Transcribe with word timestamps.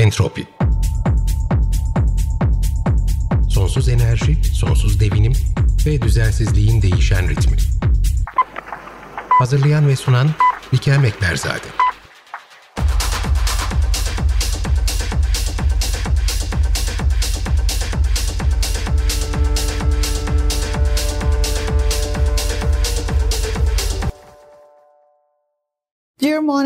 Entropi 0.00 0.46
Sonsuz 3.48 3.88
enerji, 3.88 4.44
sonsuz 4.44 5.00
devinim 5.00 5.32
ve 5.86 6.02
düzensizliğin 6.02 6.82
değişen 6.82 7.28
ritmi. 7.28 7.56
Hazırlayan 9.28 9.88
ve 9.88 9.96
sunan 9.96 10.30
Likel 10.74 10.98
Mekberzade. 10.98 11.66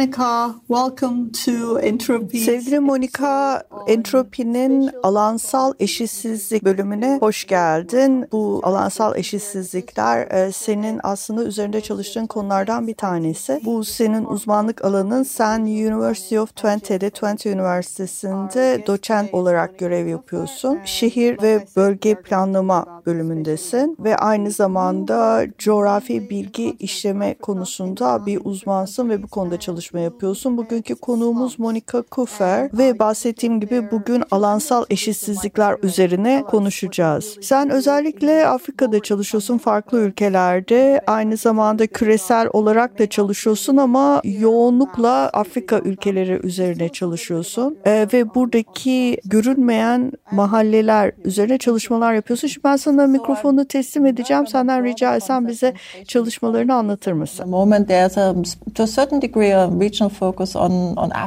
Monica, 0.04 0.54
welcome 0.68 1.30
to 1.44 1.78
Entropy. 1.78 2.38
Sevgili 2.38 2.78
Monika, 2.78 3.62
Entropi'nin 3.86 4.90
alansal 5.02 5.72
eşitsizlik 5.80 6.64
bölümüne 6.64 7.18
hoş 7.20 7.46
geldin. 7.46 8.28
Bu 8.32 8.60
alansal 8.62 9.16
eşitsizlikler 9.16 10.30
e, 10.30 10.52
senin 10.52 11.00
aslında 11.02 11.44
üzerinde 11.44 11.80
çalıştığın 11.80 12.26
konulardan 12.26 12.86
bir 12.86 12.94
tanesi. 12.94 13.60
Bu 13.64 13.84
senin 13.84 14.24
uzmanlık 14.24 14.84
alanın. 14.84 15.22
Sen 15.22 15.60
University 15.60 16.38
of 16.38 16.56
Twente'de, 16.56 17.10
Twente 17.10 17.50
Üniversitesi'nde 17.50 18.84
doçent 18.86 19.34
olarak 19.34 19.78
görev 19.78 20.06
yapıyorsun. 20.06 20.78
Şehir 20.84 21.42
ve 21.42 21.66
bölge 21.76 22.14
planlama 22.14 23.02
bölümündesin 23.06 23.96
ve 24.00 24.16
aynı 24.16 24.50
zamanda 24.50 25.46
coğrafi 25.58 26.30
bilgi 26.30 26.76
işleme 26.78 27.34
konusunda 27.34 28.26
bir 28.26 28.40
uzmansın 28.44 29.10
ve 29.10 29.22
bu 29.22 29.28
konuda 29.28 29.60
çalışma 29.94 30.00
yapıyorsun. 30.00 30.56
Bugünkü 30.56 30.94
konuğumuz 30.94 31.58
Monika 31.58 32.02
Kufer 32.02 32.70
ve 32.72 32.98
bahsettiğim 32.98 33.60
gibi 33.60 33.90
bugün 33.90 34.22
alansal 34.30 34.84
eşitsizlikler 34.90 35.76
üzerine 35.82 36.42
konuşacağız. 36.46 37.38
Sen 37.42 37.70
özellikle 37.70 38.46
Afrika'da 38.46 39.00
çalışıyorsun, 39.00 39.58
farklı 39.58 40.00
ülkelerde. 40.00 41.00
Aynı 41.06 41.36
zamanda 41.36 41.86
küresel 41.86 42.48
olarak 42.52 42.98
da 42.98 43.06
çalışıyorsun 43.06 43.76
ama 43.76 44.20
yoğunlukla 44.24 45.30
Afrika 45.32 45.78
ülkeleri 45.78 46.40
üzerine 46.46 46.88
çalışıyorsun. 46.88 47.76
Ee, 47.86 48.06
ve 48.12 48.34
buradaki 48.34 49.18
görünmeyen 49.24 50.12
mahalleler 50.32 51.12
üzerine 51.24 51.58
çalışmalar 51.58 52.14
yapıyorsun. 52.14 52.48
Şimdi 52.48 52.64
ben 52.64 52.76
sana 52.76 53.06
mikrofonu 53.06 53.64
teslim 53.64 54.06
edeceğim. 54.06 54.46
Senden 54.46 54.84
rica 54.84 55.16
etsem 55.16 55.48
bize 55.48 55.74
çalışmalarını 56.08 56.74
anlatır 56.74 57.12
mısın? 57.12 57.48
moment 57.48 57.88
there's 57.88 58.18
a, 58.18 58.34
to 58.74 58.82
a 58.82 58.86
certain 58.86 59.22
degree 59.22 59.54
a 59.56 59.83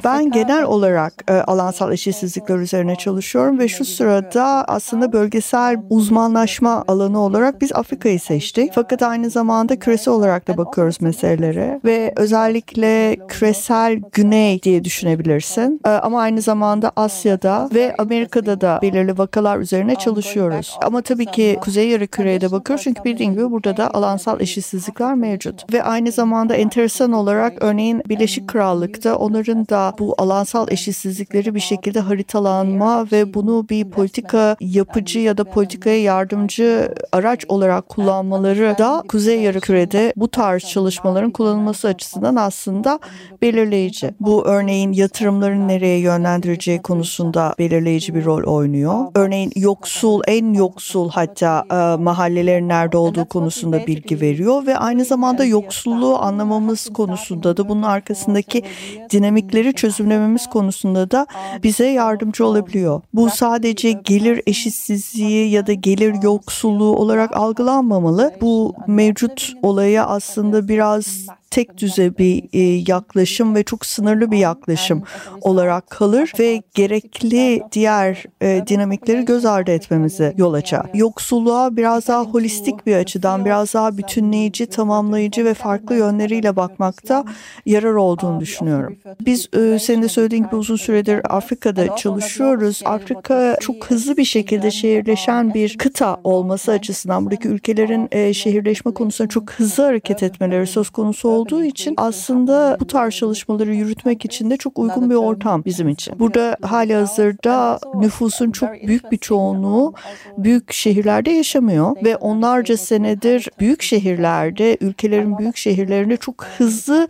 Ben 0.04 0.32
genel 0.32 0.64
olarak 0.64 1.14
e, 1.28 1.34
alansal 1.34 1.92
eşitsizlikler 1.92 2.58
üzerine 2.58 2.96
çalışıyorum 2.96 3.60
ve 3.60 3.68
şu 3.68 3.86
sırada 3.86 4.44
aslında 4.68 5.14
bölgesel 5.14 5.78
uzmanlaşma 5.90 6.84
alanı 6.88 7.20
olarak 7.20 7.62
biz 7.62 7.72
Afrika'yı 7.74 8.20
seçtik. 8.20 8.72
Fakat 8.76 9.04
aynı 9.04 9.30
zamanda 9.30 9.80
küresel 9.80 10.14
olarak 10.14 10.48
da 10.48 10.58
bakıyoruz 10.58 11.02
meselelere 11.02 11.80
ve 11.86 12.14
özellikle 12.16 13.18
küresel 13.28 14.00
güney 14.12 14.64
diye 14.64 14.84
düşünebilirsin. 14.84 15.82
E, 15.86 15.90
ama 15.90 16.22
aynı 16.22 16.42
zamanda 16.42 16.92
Asya'da 16.96 17.70
ve 17.74 17.96
Amerika'da 17.98 18.62
da 18.62 18.80
belirli 18.82 19.18
vakalar 19.18 19.60
üzerine 19.60 19.96
çalışıyoruz. 19.96 20.78
Ama 20.82 21.02
tabii 21.02 21.26
ki 21.26 21.58
kuzey 21.62 21.90
yarı 21.90 22.08
küreye 22.08 22.42
de 22.42 22.52
bakıyoruz 22.52 22.84
çünkü 22.84 23.04
bildiğin 23.04 23.32
gibi 23.32 23.52
burada 23.52 23.78
da 23.78 23.94
alansal 23.94 24.42
eşitsizlikler 24.42 25.16
mevcut. 25.16 25.74
Ve 25.74 25.84
aynı 25.84 26.12
zamanda 26.12 26.56
enteresan 26.56 27.12
olarak 27.12 27.54
örneğin 27.64 28.02
Birleşik 28.10 28.47
Krallık'ta 28.48 29.16
onların 29.16 29.68
da 29.68 29.94
bu 30.00 30.16
alansal 30.18 30.72
eşitsizlikleri 30.72 31.56
bir 31.56 31.60
şekilde 31.60 32.00
haritalanma 32.00 33.12
ve 33.12 33.34
bunu 33.34 33.66
bir 33.70 33.90
politika 33.90 34.56
yapıcı 34.60 35.20
ya 35.20 35.38
da 35.38 35.44
politikaya 35.44 36.02
yardımcı 36.02 36.94
araç 37.12 37.46
olarak 37.48 37.90
kullanmaları 37.90 38.76
da 38.78 39.04
Kuzey 39.08 39.42
Yarımküre'de 39.42 40.14
bu 40.16 40.28
tarz 40.28 40.64
çalışmaların 40.64 41.32
kullanılması 41.32 41.88
açısından 41.88 42.36
aslında 42.36 43.00
belirleyici. 43.42 44.12
Bu 44.20 44.46
örneğin 44.46 44.92
yatırımların 44.92 45.68
nereye 45.68 46.00
yönlendireceği 46.00 46.82
konusunda 46.82 47.56
belirleyici 47.60 48.16
bir 48.16 48.26
rol 48.26 48.44
oynuyor. 48.44 49.06
Örneğin 49.16 49.52
yoksul, 49.56 50.22
en 50.28 50.54
yoksul 50.54 51.10
hatta 51.10 51.66
e, 51.72 52.04
mahallelerin 52.04 52.70
nerede 52.70 52.98
olduğu 52.98 53.26
konusunda 53.26 53.88
bilgi 53.88 54.22
veriyor 54.22 54.66
ve 54.66 54.78
aynı 54.78 55.06
zamanda 55.06 55.46
yoksulluğu 55.46 56.18
anlamamız 56.18 56.90
konusunda 56.90 57.58
da 57.58 57.70
bunun 57.70 57.82
arkasındaki 58.28 58.64
dinamikleri 59.12 59.74
çözümlememiz 59.74 60.48
konusunda 60.48 61.12
da 61.12 61.28
bize 61.64 61.88
yardımcı 61.88 62.46
olabiliyor. 62.46 63.02
Bu 63.14 63.30
sadece 63.30 63.92
gelir 63.92 64.42
eşitsizliği 64.48 65.52
ya 65.52 65.68
da 65.68 65.74
gelir 65.74 66.16
yoksulluğu 66.24 66.96
olarak 66.96 67.38
algılanmamalı. 67.38 68.34
Bu 68.42 68.74
mevcut 68.88 69.54
olaya 69.64 70.06
aslında 70.06 70.68
biraz 70.68 71.28
tek 71.52 71.78
düze 71.78 72.18
bir 72.18 72.44
e, 72.54 72.60
yaklaşım 72.88 73.56
ve 73.56 73.64
çok 73.64 73.86
sınırlı 73.86 74.32
bir 74.32 74.38
yaklaşım 74.38 75.04
olarak 75.42 75.90
kalır 75.90 76.32
ve 76.40 76.62
gerekli 76.74 77.64
diğer 77.72 78.24
e, 78.42 78.64
dinamikleri 78.68 79.26
göz 79.26 79.46
ardı 79.46 79.72
etmemize 79.72 80.34
yol 80.38 80.54
açar. 80.54 80.86
Yoksulluğa 80.94 81.78
biraz 81.78 82.08
daha 82.08 82.24
holistik 82.24 82.88
bir 82.88 82.96
açıdan, 82.96 83.46
biraz 83.46 83.74
daha 83.74 83.98
bütünleyici, 83.98 84.66
tamamlayıcı 84.66 85.46
ve 85.46 85.54
farklı 85.54 85.96
yönleriyle 85.96 86.56
bakmakta 86.56 87.26
yarar 87.66 87.94
olduğunu 87.94 88.40
düşünüyorum. 88.40 88.98
Biz 89.22 89.50
e, 89.54 89.80
senin 89.80 90.02
de 90.02 90.08
söylediğin 90.08 90.44
gibi 90.44 90.56
uzun 90.56 90.76
süredir 90.76 91.36
Afrika'da 91.38 91.96
çalışıyoruz. 91.96 92.82
Afrika 92.86 93.58
çok 93.62 93.86
hızlı 93.86 94.18
bir 94.18 94.26
şekilde 94.26 94.72
şehirleşen 94.72 95.54
bir 95.54 95.78
kıta 95.78 96.18
olması 96.24 96.72
açısından 96.72 97.26
buradaki 97.26 97.48
ülkelerin 97.48 98.32
şehirleşme 98.34 98.94
konusunda 98.94 99.30
çok 99.30 99.52
hızlı 99.52 99.84
hareket 99.84 100.24
etmeleri 100.24 100.68
söz 100.68 100.90
konusu 100.90 101.37
olduğu 101.38 101.64
için 101.64 101.94
aslında 101.98 102.78
bu 102.80 102.88
tarz 102.88 103.14
çalışmaları 103.14 103.76
yürütmek 103.76 104.26
için 104.26 104.50
de 104.50 104.58
çok 104.58 104.80
uygun 104.80 105.10
bir 105.10 105.16
ortam 105.16 105.66
bizim 105.66 105.90
için. 105.90 106.20
Burada 106.20 106.58
hali 106.62 106.94
hazırda 106.94 107.80
nüfusun 107.96 108.52
çok 108.52 108.70
büyük 108.88 109.12
bir 109.12 109.18
çoğunluğu 109.18 109.94
büyük 110.38 110.74
şehirlerde 110.74 111.32
yaşamıyor 111.32 111.96
ve 112.04 112.18
onlarca 112.18 112.78
senedir 112.78 113.50
büyük 113.60 113.82
şehirlerde, 113.82 114.78
ülkelerin 114.82 115.38
büyük 115.38 115.58
şehirlerinde 115.58 116.18
çok 116.18 116.46
hızlı 116.58 117.08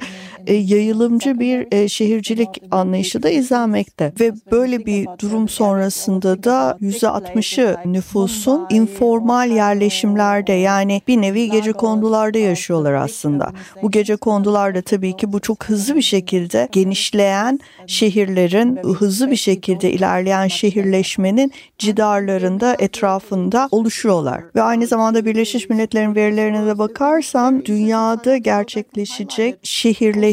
yayılımcı 0.53 1.40
bir 1.40 1.68
e, 1.72 1.90
şehircilik 1.90 2.50
anlayışı 2.72 3.24
da 3.24 3.30
izlenmekte 3.30 4.13
ve 4.19 4.34
böyle 4.52 4.85
bir 4.85 5.08
durum 5.19 5.50
sonrasında 5.50 6.44
da 6.44 6.78
%60'ı 6.81 7.94
nüfusun 7.94 8.66
informal 8.69 9.52
yerleşimlerde 9.52 10.53
yani 10.53 11.02
bir 11.07 11.22
nevi 11.22 11.50
gece 11.50 11.74
kondularda 11.74 12.38
yaşıyorlar 12.38 12.94
aslında. 12.94 13.52
Bu 13.81 13.91
gece 13.91 14.16
kondularda 14.16 14.81
tabii 14.81 15.18
ki 15.18 15.34
bu 15.34 15.40
çok 15.40 15.63
hızlı 15.63 15.96
bir 15.96 16.02
şekilde 16.02 16.69
genişleyen 16.72 17.59
şehirlerin 17.88 18.80
hızlı 18.84 19.31
bir 19.31 19.36
şekilde 19.36 19.91
ilerleyen 19.91 20.47
şehirleşmenin 20.47 21.52
cidarlarında 21.78 22.75
etrafında 22.80 23.68
oluşuyorlar. 23.72 24.44
Ve 24.56 24.62
aynı 24.62 24.88
zamanda 24.88 25.25
Birleşmiş 25.25 25.69
Milletler'in 25.69 26.16
verilerine 26.16 26.66
de 26.66 26.78
bakarsan 26.78 27.66
dünyada 27.66 28.38
gerçekleşecek 28.38 29.56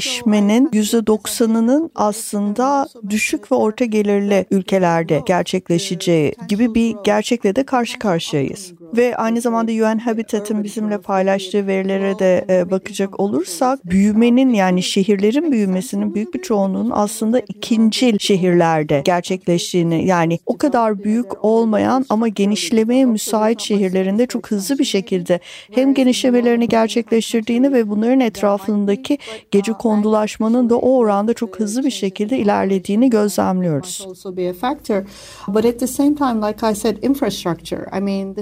şehirleşmenin 0.04 0.68
%90'ının 0.68 1.90
aslında 1.94 2.86
düşük 3.10 3.52
ve 3.52 3.56
orta 3.56 3.84
gelirli 3.84 4.46
ülkelerde 4.50 5.22
gerçekleşeceği 5.26 6.34
gibi 6.48 6.74
bir 6.74 6.96
gerçekle 7.04 7.56
de 7.56 7.64
karşı 7.64 7.98
karşıyayız. 7.98 8.72
Ve 8.96 9.16
aynı 9.16 9.40
zamanda 9.40 9.72
UN 9.72 9.98
Habitat'ın 9.98 10.64
bizimle 10.64 10.98
paylaştığı 10.98 11.66
verilere 11.66 12.18
de 12.18 12.44
e, 12.50 12.70
bakacak 12.70 13.20
olursak 13.20 13.84
büyümenin 13.84 14.54
yani 14.54 14.82
şehirlerin 14.82 15.52
büyümesinin 15.52 16.14
büyük 16.14 16.34
bir 16.34 16.42
çoğunluğunun 16.42 16.92
aslında 16.94 17.40
ikincil 17.40 18.18
şehirlerde 18.18 19.02
gerçekleştiğini 19.04 20.06
yani 20.06 20.38
o 20.46 20.58
kadar 20.58 21.04
büyük 21.04 21.44
olmayan 21.44 22.06
ama 22.08 22.28
genişlemeye 22.28 23.04
müsait 23.04 23.60
şehirlerinde 23.60 24.26
çok 24.26 24.50
hızlı 24.50 24.78
bir 24.78 24.84
şekilde 24.84 25.40
hem 25.74 25.94
genişlemelerini 25.94 26.68
gerçekleştirdiğini 26.68 27.72
ve 27.72 27.88
bunların 27.88 28.20
etrafındaki 28.20 29.18
gece 29.50 29.72
kondulaşmanın 29.84 30.70
da 30.70 30.76
o 30.76 30.96
oranda 30.96 31.34
çok 31.34 31.60
hızlı 31.60 31.84
bir 31.84 31.90
şekilde 31.90 32.38
ilerlediğini 32.38 33.10
gözlemliyoruz. 33.10 34.08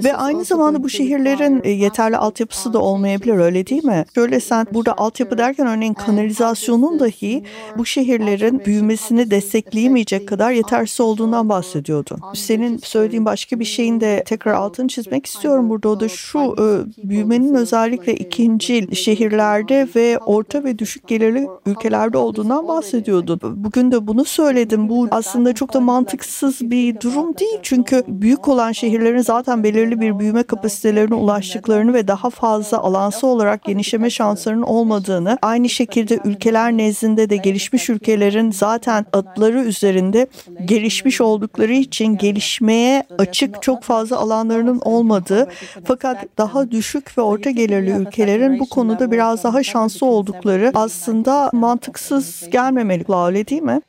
Ve 0.03 0.15
aynı 0.15 0.43
zamanda 0.43 0.83
bu 0.83 0.89
şehirlerin 0.89 1.61
e, 1.63 1.69
yeterli 1.69 2.17
altyapısı 2.17 2.73
da 2.73 2.79
olmayabilir 2.79 3.33
öyle 3.33 3.67
değil 3.67 3.85
mi? 3.85 4.05
Şöyle 4.15 4.39
sen 4.39 4.67
burada 4.73 4.97
altyapı 4.97 5.37
derken 5.37 5.67
örneğin 5.67 5.93
kanalizasyonun 5.93 6.99
dahi 6.99 7.43
bu 7.77 7.85
şehirlerin 7.85 8.65
büyümesini 8.65 9.31
destekleyemeyecek 9.31 10.27
kadar 10.27 10.51
yetersiz 10.51 11.01
olduğundan 11.01 11.49
bahsediyordun. 11.49 12.19
Senin 12.33 12.77
söylediğin 12.77 13.25
başka 13.25 13.59
bir 13.59 13.65
şeyin 13.65 14.01
de 14.01 14.23
tekrar 14.25 14.53
altını 14.53 14.87
çizmek 14.87 15.25
istiyorum 15.25 15.69
burada 15.69 15.89
o 15.89 15.99
da 15.99 16.09
şu 16.09 16.39
e, 16.39 16.65
büyümenin 17.09 17.53
özellikle 17.53 18.15
ikinci 18.15 18.95
şehirlerde 18.95 19.87
ve 19.95 20.17
orta 20.17 20.63
ve 20.63 20.79
düşük 20.79 21.07
gelirli 21.07 21.32
ülkelerde 21.65 22.17
olduğundan 22.17 22.67
bahsediyordun. 22.67 23.39
Bugün 23.43 23.91
de 23.91 24.07
bunu 24.07 24.25
söyledim. 24.25 24.89
Bu 24.89 25.07
aslında 25.11 25.53
çok 25.53 25.73
da 25.73 25.79
mantıksız 25.79 26.61
bir 26.61 27.01
durum 27.01 27.37
değil. 27.37 27.59
Çünkü 27.61 28.03
büyük 28.07 28.47
olan 28.47 28.71
şehirlerin 28.71 29.21
zaten 29.21 29.63
belirli 29.63 30.01
bir 30.01 30.19
büyüme 30.19 30.43
kapasitelerine 30.43 31.15
ulaştıklarını 31.15 31.93
ve 31.93 32.07
daha 32.07 32.29
fazla 32.29 32.77
alansı 32.77 33.27
olarak 33.27 33.63
genişleme 33.63 34.09
şanslarının 34.09 34.61
olmadığını, 34.61 35.37
aynı 35.41 35.69
şekilde 35.69 36.19
ülkeler 36.25 36.71
nezdinde 36.71 37.29
de 37.29 37.37
gelişmiş 37.37 37.89
ülkelerin 37.89 38.51
zaten 38.51 39.05
adları 39.13 39.63
üzerinde 39.63 40.27
gelişmiş 40.65 41.21
oldukları 41.21 41.73
için 41.73 42.17
gelişmeye 42.17 43.03
açık 43.17 43.61
çok 43.61 43.83
fazla 43.83 44.17
alanlarının 44.17 44.79
olmadığı 44.85 45.47
fakat 45.85 46.17
daha 46.37 46.71
düşük 46.71 47.17
ve 47.17 47.21
orta 47.21 47.49
gelirli 47.49 47.91
ülkelerin 47.91 48.59
bu 48.59 48.69
konuda 48.69 49.11
biraz 49.11 49.43
daha 49.43 49.63
şanslı 49.63 50.07
oldukları 50.07 50.71
aslında 50.75 51.22
mantıksız 51.53 52.49
gelmemeli 52.49 53.05
öyle 53.27 53.47
değil 53.47 53.61
mi? 53.61 53.81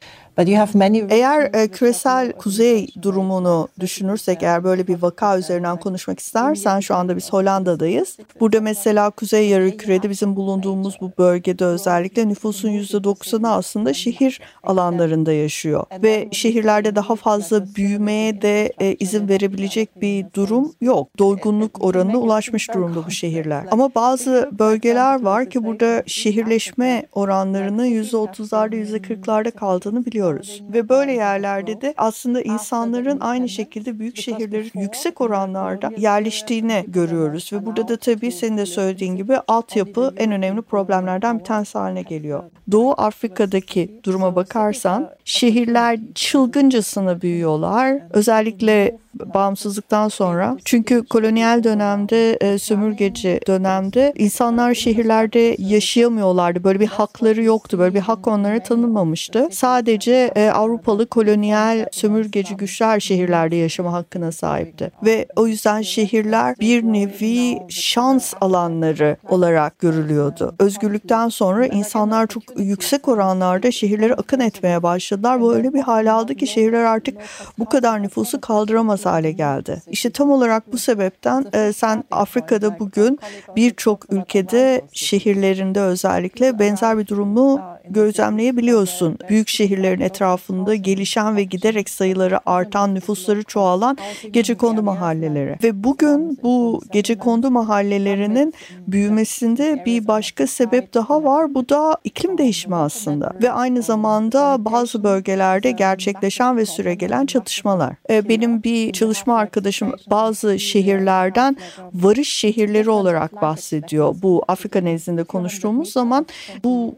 Eğer 1.10 1.50
e, 1.54 1.69
küresel 1.69 2.32
kuzey 2.32 2.88
durumunu 3.02 3.69
düşünürsek 3.81 4.42
eğer 4.42 4.64
böyle 4.64 4.86
bir 4.86 5.02
vaka 5.02 5.38
üzerinden 5.38 5.76
konuşmak 5.76 6.20
istersen 6.20 6.81
şu 6.81 6.94
anda 6.94 7.16
biz 7.16 7.32
Hollanda'dayız. 7.32 8.16
Burada 8.40 8.60
mesela 8.60 9.10
kuzey 9.10 9.48
yarı 9.48 9.64
bizim 10.10 10.36
bulunduğumuz 10.36 10.98
bu 11.00 11.12
bölgede 11.19 11.64
özellikle 11.64 12.28
nüfusun 12.28 12.69
%90'ı 12.69 13.50
aslında 13.50 13.94
şehir 13.94 14.40
alanlarında 14.62 15.32
yaşıyor. 15.32 15.84
Ve 16.02 16.28
şehirlerde 16.32 16.96
daha 16.96 17.16
fazla 17.16 17.75
büyümeye 17.75 18.42
de 18.42 18.72
e, 18.81 18.94
izin 18.94 19.28
verebilecek 19.28 20.00
bir 20.00 20.26
durum 20.34 20.72
yok. 20.81 21.08
Doygunluk 21.19 21.84
oranına 21.84 22.19
ulaşmış 22.19 22.75
durumda 22.75 23.06
bu 23.06 23.10
şehirler. 23.10 23.64
Ama 23.70 23.94
bazı 23.94 24.50
bölgeler 24.58 25.22
var 25.22 25.50
ki 25.50 25.64
burada 25.64 26.02
şehirleşme 26.06 27.06
oranlarının 27.12 27.86
%30'larda 27.86 28.75
%40'larda 28.75 29.50
kaldığını 29.50 30.06
biliyoruz 30.06 30.24
görüyoruz. 30.25 30.62
Ve 30.73 30.88
böyle 30.88 31.12
yerlerde 31.12 31.81
de 31.81 31.94
aslında 31.97 32.43
insanların 32.43 33.21
aynı 33.21 33.49
şekilde 33.49 33.99
büyük 33.99 34.17
şehirleri 34.17 34.71
yüksek 34.75 35.21
oranlarda 35.21 35.91
yerleştiğini 35.97 36.85
görüyoruz. 36.88 37.50
Ve 37.53 37.67
burada 37.67 37.88
da 37.88 37.97
tabii 37.97 38.32
senin 38.32 38.59
de 38.59 38.67
söylediğin 38.67 39.17
gibi 39.17 39.37
altyapı 39.49 40.15
en 40.17 40.32
önemli 40.32 40.62
problemlerden 40.62 41.38
bir 41.38 41.44
tanesi 41.44 41.79
haline 41.79 42.03
geliyor. 42.03 42.43
Doğu 42.71 42.94
Afrika'daki 42.97 44.00
duruma 44.05 44.37
bakarsan 44.37 45.11
şehirler 45.25 45.99
çılgıncasına 46.15 47.20
büyüyorlar. 47.20 47.99
Özellikle 48.11 48.99
bağımsızlıktan 49.15 50.09
sonra. 50.09 50.56
Çünkü 50.65 51.05
kolonyal 51.06 51.65
dönemde, 51.65 52.32
e, 52.32 52.59
sömürgeci 52.59 53.41
dönemde 53.47 54.12
insanlar 54.17 54.75
şehirlerde 54.75 55.56
yaşayamıyorlardı. 55.59 56.65
Böyle 56.65 56.81
bir 56.81 56.87
hakları 56.87 57.43
yoktu. 57.43 57.79
Böyle 57.79 57.94
bir 57.94 58.00
hak 58.00 58.29
onlara 58.29 58.62
tanınmamıştı. 58.62 59.49
Sadece 59.50 60.13
e, 60.14 60.50
Avrupalı 60.50 61.06
kolonyal 61.06 61.87
sömürgeci 61.93 62.56
güçler 62.56 63.00
şehirlerde 63.00 63.56
yaşama 63.56 63.93
hakkına 63.93 64.32
sahipti. 64.32 64.90
Ve 65.05 65.26
o 65.37 65.46
yüzden 65.46 65.82
şehirler 65.82 66.55
bir 66.61 66.82
nevi 66.82 67.58
şans 67.69 68.34
alanları 68.40 69.16
olarak 69.28 69.78
görülüyordu. 69.78 70.55
Özgürlükten 70.58 71.28
sonra 71.28 71.66
insanlar 71.66 72.26
çok 72.26 72.43
yüksek 72.56 73.08
oranlarda 73.08 73.70
şehirlere 73.70 74.14
akın 74.14 74.40
etmeye 74.40 74.82
başladılar. 74.82 75.40
Bu 75.40 75.55
öyle 75.55 75.75
bir 75.75 75.81
hal 75.81 76.12
aldı 76.12 76.34
ki 76.34 76.46
şehirler 76.46 76.84
artık 76.84 77.19
bu 77.58 77.64
kadar 77.64 78.02
nüfusu 78.02 78.40
kaldıramaz 78.40 79.06
hale 79.06 79.32
geldi. 79.32 79.82
İşte 79.90 80.10
tam 80.10 80.31
olarak 80.31 80.72
bu 80.72 80.78
sebepten 80.78 81.46
e, 81.52 81.72
sen 81.72 82.05
Afrika'da 82.10 82.78
bugün 82.78 83.19
birçok 83.56 84.12
ülkede 84.12 84.82
şehirlerinde 84.93 85.81
özellikle 85.81 86.58
benzer 86.58 86.99
bir 86.99 87.06
durumu 87.06 87.60
gözlemleyebiliyorsun. 87.90 89.19
Büyük 89.28 89.48
şehirlerin 89.48 90.00
etrafında 90.00 90.75
gelişen 90.75 91.36
ve 91.36 91.44
giderek 91.44 91.90
sayıları 91.90 92.50
artan, 92.50 92.94
nüfusları 92.94 93.42
çoğalan 93.42 93.98
gece 94.31 94.54
kondu 94.54 94.82
mahalleleri. 94.82 95.56
Ve 95.62 95.84
bugün 95.84 96.38
bu 96.42 96.82
gece 96.92 97.19
kondu 97.19 97.50
mahallelerinin 97.50 98.54
büyümesinde 98.86 99.82
bir 99.86 100.06
başka 100.06 100.46
sebep 100.46 100.94
daha 100.94 101.25
var. 101.25 101.54
Bu 101.54 101.69
da 101.69 101.96
iklim 102.04 102.38
değişimi 102.38 102.76
aslında. 102.76 103.32
Ve 103.42 103.52
aynı 103.52 103.82
zamanda 103.82 104.64
bazı 104.64 105.04
bölgelerde 105.04 105.70
gerçekleşen 105.70 106.56
ve 106.56 106.66
süregelen 106.66 107.26
çatışmalar. 107.26 107.94
E, 108.10 108.28
benim 108.28 108.62
bir 108.62 108.92
çalışma 108.92 109.36
arkadaşım 109.36 109.92
bazı 110.10 110.58
şehirlerden 110.58 111.56
varış 111.94 112.34
şehirleri 112.34 112.90
olarak 112.90 113.42
bahsediyor. 113.42 114.14
Bu 114.22 114.42
Afrika 114.48 114.81
nezdinde 114.81 115.25
konuştuğumuz 115.25 115.92
zaman 115.92 116.26
bu 116.64 116.94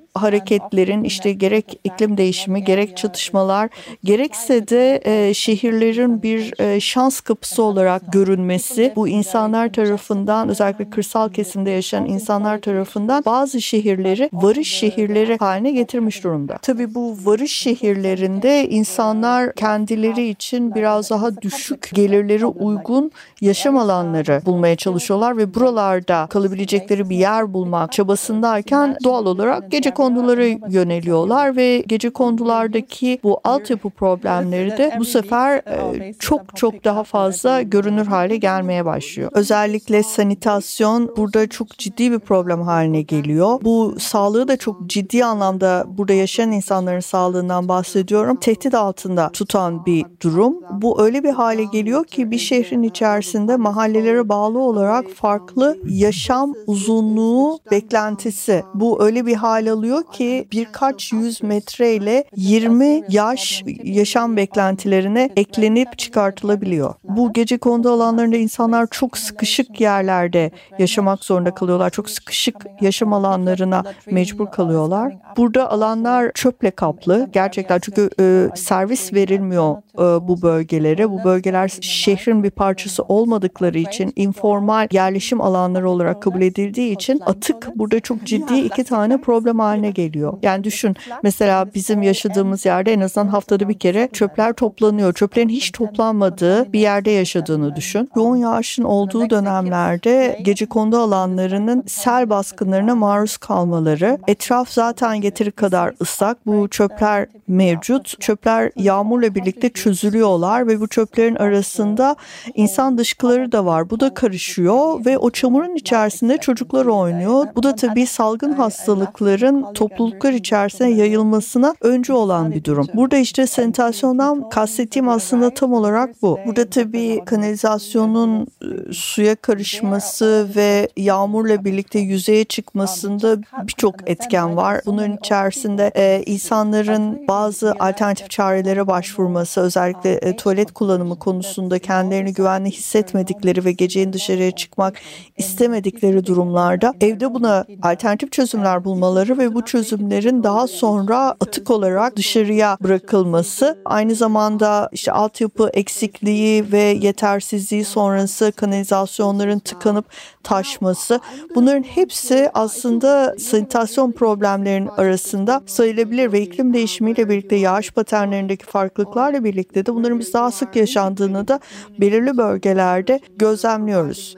hareketlerin 0.76 1.04
işte 1.04 1.32
gerek 1.32 1.80
iklim 1.84 2.16
değişimi 2.16 2.64
gerek 2.64 2.96
çatışmalar 2.96 3.70
gerekse 4.04 4.68
de 4.68 5.00
e, 5.04 5.34
şehirlerin 5.34 6.22
bir 6.22 6.60
e, 6.60 6.80
şans 6.80 7.20
kapısı 7.20 7.62
olarak 7.62 8.12
görünmesi 8.12 8.92
bu 8.96 9.08
insanlar 9.08 9.72
tarafından 9.72 10.48
özellikle 10.48 10.90
kırsal 10.90 11.28
kesimde 11.32 11.70
yaşayan 11.70 12.06
insanlar 12.06 12.60
tarafından 12.60 13.22
bazı 13.26 13.60
şehirleri 13.60 14.30
varış 14.32 14.68
şehirleri 14.68 15.36
haline 15.38 15.72
getirmiş 15.72 16.24
durumda. 16.24 16.58
Tabii 16.62 16.94
bu 16.94 17.16
varış 17.24 17.52
şehirlerinde 17.52 18.68
insanlar 18.68 19.54
kendileri 19.54 20.28
için 20.28 20.74
biraz 20.74 21.10
daha 21.10 21.42
düşük 21.42 21.90
gelirleri 21.94 22.46
uygun 22.46 23.10
yaşam 23.40 23.76
alanları 23.76 24.42
bulmaya 24.46 24.76
çalışıyorlar 24.76 25.36
ve 25.36 25.54
buralarda 25.54 26.26
kalabilecekleri 26.30 27.10
bir 27.10 27.16
yer 27.16 27.52
bulmak 27.52 27.92
çabasındayken 27.92 28.96
doğal 29.04 29.26
olarak 29.26 29.70
gece 29.70 29.90
kondulara 29.90 30.46
yöneliyorlar 30.70 31.56
ve 31.56 31.84
gece 31.86 32.10
kondulardaki 32.10 33.18
bu 33.22 33.40
altyapı 33.44 33.90
problemleri 33.90 34.70
de 34.70 34.96
bu 34.98 35.04
sefer 35.04 35.56
e, 35.56 36.14
çok 36.18 36.56
çok 36.56 36.84
daha 36.84 37.04
fazla 37.04 37.62
görünür 37.62 38.06
hale 38.06 38.36
gelmeye 38.36 38.84
başlıyor. 38.84 39.30
Özellikle 39.34 40.02
sanitasyon 40.02 41.16
burada 41.16 41.46
çok 41.48 41.78
ciddi 41.78 42.12
bir 42.12 42.18
problem 42.18 42.62
haline 42.62 43.02
geliyor. 43.02 43.60
Bu 43.62 43.94
sağlığı 43.98 44.48
da 44.48 44.56
çok 44.56 44.86
ciddi 44.86 45.24
anlamda 45.24 45.84
burada 45.88 46.12
yaşayan 46.12 46.52
insanların 46.52 47.00
sağlığından 47.00 47.68
bahsediyorum. 47.68 48.36
Tehdit 48.36 48.74
altında 48.74 49.30
tutan 49.32 49.86
bir 49.86 50.04
durum. 50.22 50.56
Bu 50.70 51.02
öyle 51.02 51.24
bir 51.24 51.30
hale 51.30 51.64
geliyor 51.64 52.04
ki 52.04 52.30
bir 52.30 52.38
şehrin 52.38 52.82
içerisinde 52.82 53.56
mahallelere 53.56 54.28
bağlı 54.28 54.58
olarak 54.58 55.10
farklı 55.10 55.78
yaşam 55.88 56.54
uzunluğu 56.66 57.58
beklentisi. 57.70 58.62
Bu 58.74 59.02
öyle 59.04 59.26
bir 59.26 59.34
hal 59.34 59.72
alıyor 59.72 60.02
ki 60.12 60.48
birkaç 60.56 61.12
yüz 61.12 61.42
metre 61.42 61.94
ile 61.94 62.24
20 62.36 63.02
yaş 63.08 63.64
yaşam 63.84 64.36
beklentilerine 64.36 65.30
eklenip 65.36 65.98
çıkartılabiliyor. 65.98 66.94
Bu 67.04 67.32
gece 67.32 67.58
kondu 67.58 67.90
alanlarında 67.90 68.36
insanlar 68.36 68.86
çok 68.90 69.18
sıkışık 69.18 69.80
yerlerde 69.80 70.50
yaşamak 70.78 71.24
zorunda 71.24 71.54
kalıyorlar. 71.54 71.90
Çok 71.90 72.10
sıkışık 72.10 72.56
yaşam 72.80 73.12
alanlarına 73.12 73.82
mecbur 74.10 74.50
kalıyorlar. 74.50 75.16
Burada 75.36 75.70
alanlar 75.70 76.32
çöple 76.34 76.70
kaplı. 76.70 77.28
Gerçekten 77.32 77.78
çünkü 77.78 78.10
e, 78.20 78.48
servis 78.54 79.12
verilmiyor 79.12 79.76
bu 79.98 80.42
bölgelere. 80.42 81.10
Bu 81.10 81.24
bölgeler 81.24 81.72
şehrin 81.80 82.44
bir 82.44 82.50
parçası 82.50 83.02
olmadıkları 83.02 83.78
için 83.78 84.12
informal 84.16 84.88
yerleşim 84.92 85.40
alanları 85.40 85.90
olarak 85.90 86.22
kabul 86.22 86.42
edildiği 86.42 86.94
için 86.94 87.20
atık 87.26 87.68
burada 87.76 88.00
çok 88.00 88.24
ciddi 88.24 88.58
iki 88.58 88.84
tane 88.84 89.20
problem 89.20 89.58
haline 89.58 89.90
geliyor. 89.90 90.38
Yani 90.42 90.64
düşün 90.64 90.96
mesela 91.22 91.74
bizim 91.74 92.02
yaşadığımız 92.02 92.66
yerde 92.66 92.92
en 92.92 93.00
azından 93.00 93.28
haftada 93.28 93.68
bir 93.68 93.78
kere 93.78 94.08
çöpler 94.12 94.52
toplanıyor. 94.52 95.12
Çöplerin 95.12 95.48
hiç 95.48 95.72
toplanmadığı 95.72 96.72
bir 96.72 96.80
yerde 96.80 97.10
yaşadığını 97.10 97.76
düşün. 97.76 98.10
Yoğun 98.16 98.36
yağışın 98.36 98.82
olduğu 98.82 99.30
dönemlerde 99.30 100.38
gece 100.42 100.66
kondu 100.66 100.98
alanlarının 100.98 101.84
sel 101.86 102.30
baskınlarına 102.30 102.94
maruz 102.94 103.36
kalmaları. 103.36 104.18
Etraf 104.28 104.70
zaten 104.70 105.14
yeteri 105.14 105.50
kadar 105.50 105.94
ıslak. 106.02 106.46
Bu 106.46 106.68
çöpler 106.68 107.26
mevcut. 107.48 108.20
Çöpler 108.20 108.72
yağmurla 108.76 109.34
birlikte 109.34 109.68
çöp 109.68 109.85
çözülüyorlar 109.86 110.66
ve 110.66 110.80
bu 110.80 110.88
çöplerin 110.88 111.34
arasında 111.36 112.16
insan 112.54 112.98
dışkıları 112.98 113.52
da 113.52 113.64
var. 113.64 113.90
Bu 113.90 114.00
da 114.00 114.14
karışıyor 114.14 115.04
ve 115.04 115.18
o 115.18 115.30
çamurun 115.30 115.74
içerisinde 115.74 116.38
çocuklar 116.38 116.86
oynuyor. 116.86 117.46
Bu 117.54 117.62
da 117.62 117.74
tabii 117.74 118.06
salgın 118.06 118.52
hastalıkların 118.52 119.72
topluluklar 119.72 120.32
içerisine 120.32 120.90
yayılmasına 120.90 121.74
öncü 121.80 122.12
olan 122.12 122.52
bir 122.52 122.64
durum. 122.64 122.86
Burada 122.94 123.16
işte 123.16 123.46
sanitasyondan 123.46 124.48
kastettiğim 124.48 125.08
aslında 125.08 125.50
tam 125.50 125.72
olarak 125.72 126.22
bu. 126.22 126.38
Burada 126.46 126.70
tabii 126.70 127.22
kanalizasyonun 127.26 128.46
e, 128.62 128.92
suya 128.92 129.36
karışması 129.36 130.48
ve 130.56 130.88
yağmurla 130.96 131.64
birlikte 131.64 131.98
yüzeye 131.98 132.44
çıkmasında 132.44 133.36
birçok 133.62 134.10
etken 134.10 134.56
var. 134.56 134.80
Bunların 134.86 135.16
içerisinde 135.16 135.92
e, 135.96 136.22
insanların 136.26 137.28
bazı 137.28 137.74
alternatif 137.78 138.30
çarelere 138.30 138.86
başvurması, 138.86 139.70
özellikle 139.76 140.12
e, 140.12 140.36
tuvalet 140.36 140.72
kullanımı 140.72 141.18
konusunda 141.18 141.78
kendilerini 141.78 142.32
güvenli 142.32 142.70
hissetmedikleri 142.70 143.64
ve 143.64 143.72
gecenin 143.72 144.12
dışarıya 144.12 144.50
çıkmak 144.50 144.96
istemedikleri 145.36 146.26
durumlarda 146.26 146.94
evde 147.00 147.34
buna 147.34 147.64
alternatif 147.82 148.32
çözümler 148.32 148.84
bulmaları 148.84 149.38
ve 149.38 149.54
bu 149.54 149.64
çözümlerin 149.64 150.42
daha 150.42 150.66
sonra 150.66 151.18
atık 151.40 151.70
olarak 151.70 152.16
dışarıya 152.16 152.76
bırakılması, 152.80 153.78
aynı 153.84 154.14
zamanda 154.14 154.88
işte 154.92 155.12
altyapı 155.12 155.70
eksikliği 155.72 156.72
ve 156.72 156.82
yetersizliği 156.82 157.84
sonrası 157.84 158.52
kanalizasyonların 158.52 159.58
tıkanıp 159.58 160.04
taşması 160.42 161.20
bunların 161.54 161.82
hepsi 161.82 162.50
aslında 162.54 163.34
sanitasyon 163.38 164.12
problemlerinin 164.12 164.88
arasında 164.96 165.62
sayılabilir 165.66 166.32
ve 166.32 166.42
iklim 166.42 166.74
değişimiyle 166.74 167.28
birlikte 167.28 167.56
yağış 167.56 167.90
paternlerindeki 167.90 168.66
farklılıklarla 168.66 169.44
birlikte 169.44 169.65
de 169.74 169.94
bunların 169.94 170.18
biz 170.18 170.34
daha 170.34 170.50
sık 170.50 170.76
yaşandığını 170.76 171.48
da 171.48 171.60
belirli 172.00 172.36
bölgelerde 172.36 173.20
gözlemliyoruz. 173.36 174.36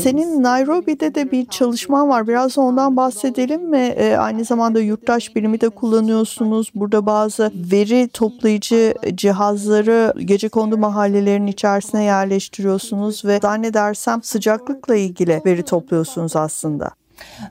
Senin 0.00 0.42
Nairobi'de 0.42 1.14
de 1.14 1.30
bir 1.30 1.46
çalışman 1.46 2.08
var. 2.08 2.28
Biraz 2.28 2.58
ondan 2.58 2.96
bahsedelim 2.96 3.70
mi? 3.70 3.94
Ee, 3.96 4.16
aynı 4.16 4.44
zamanda 4.44 4.80
yurttaş 4.80 5.36
birimi 5.36 5.60
de 5.60 5.68
kullanıyorsunuz. 5.68 6.70
Burada 6.74 7.06
bazı 7.06 7.52
veri 7.72 8.08
toplayıcı 8.08 8.94
cihazları 9.14 10.14
gece 10.18 10.48
kondu 10.48 10.78
mahallelerinin 10.78 11.46
içerisine 11.46 12.04
yerleştiriyorsunuz 12.04 13.24
ve 13.24 13.38
zannedersem 13.42 14.22
sıcaklıkla 14.22 14.96
ilgili 14.96 15.42
veri 15.46 15.62
topluyorsunuz 15.62 16.36
aslında. 16.36 16.99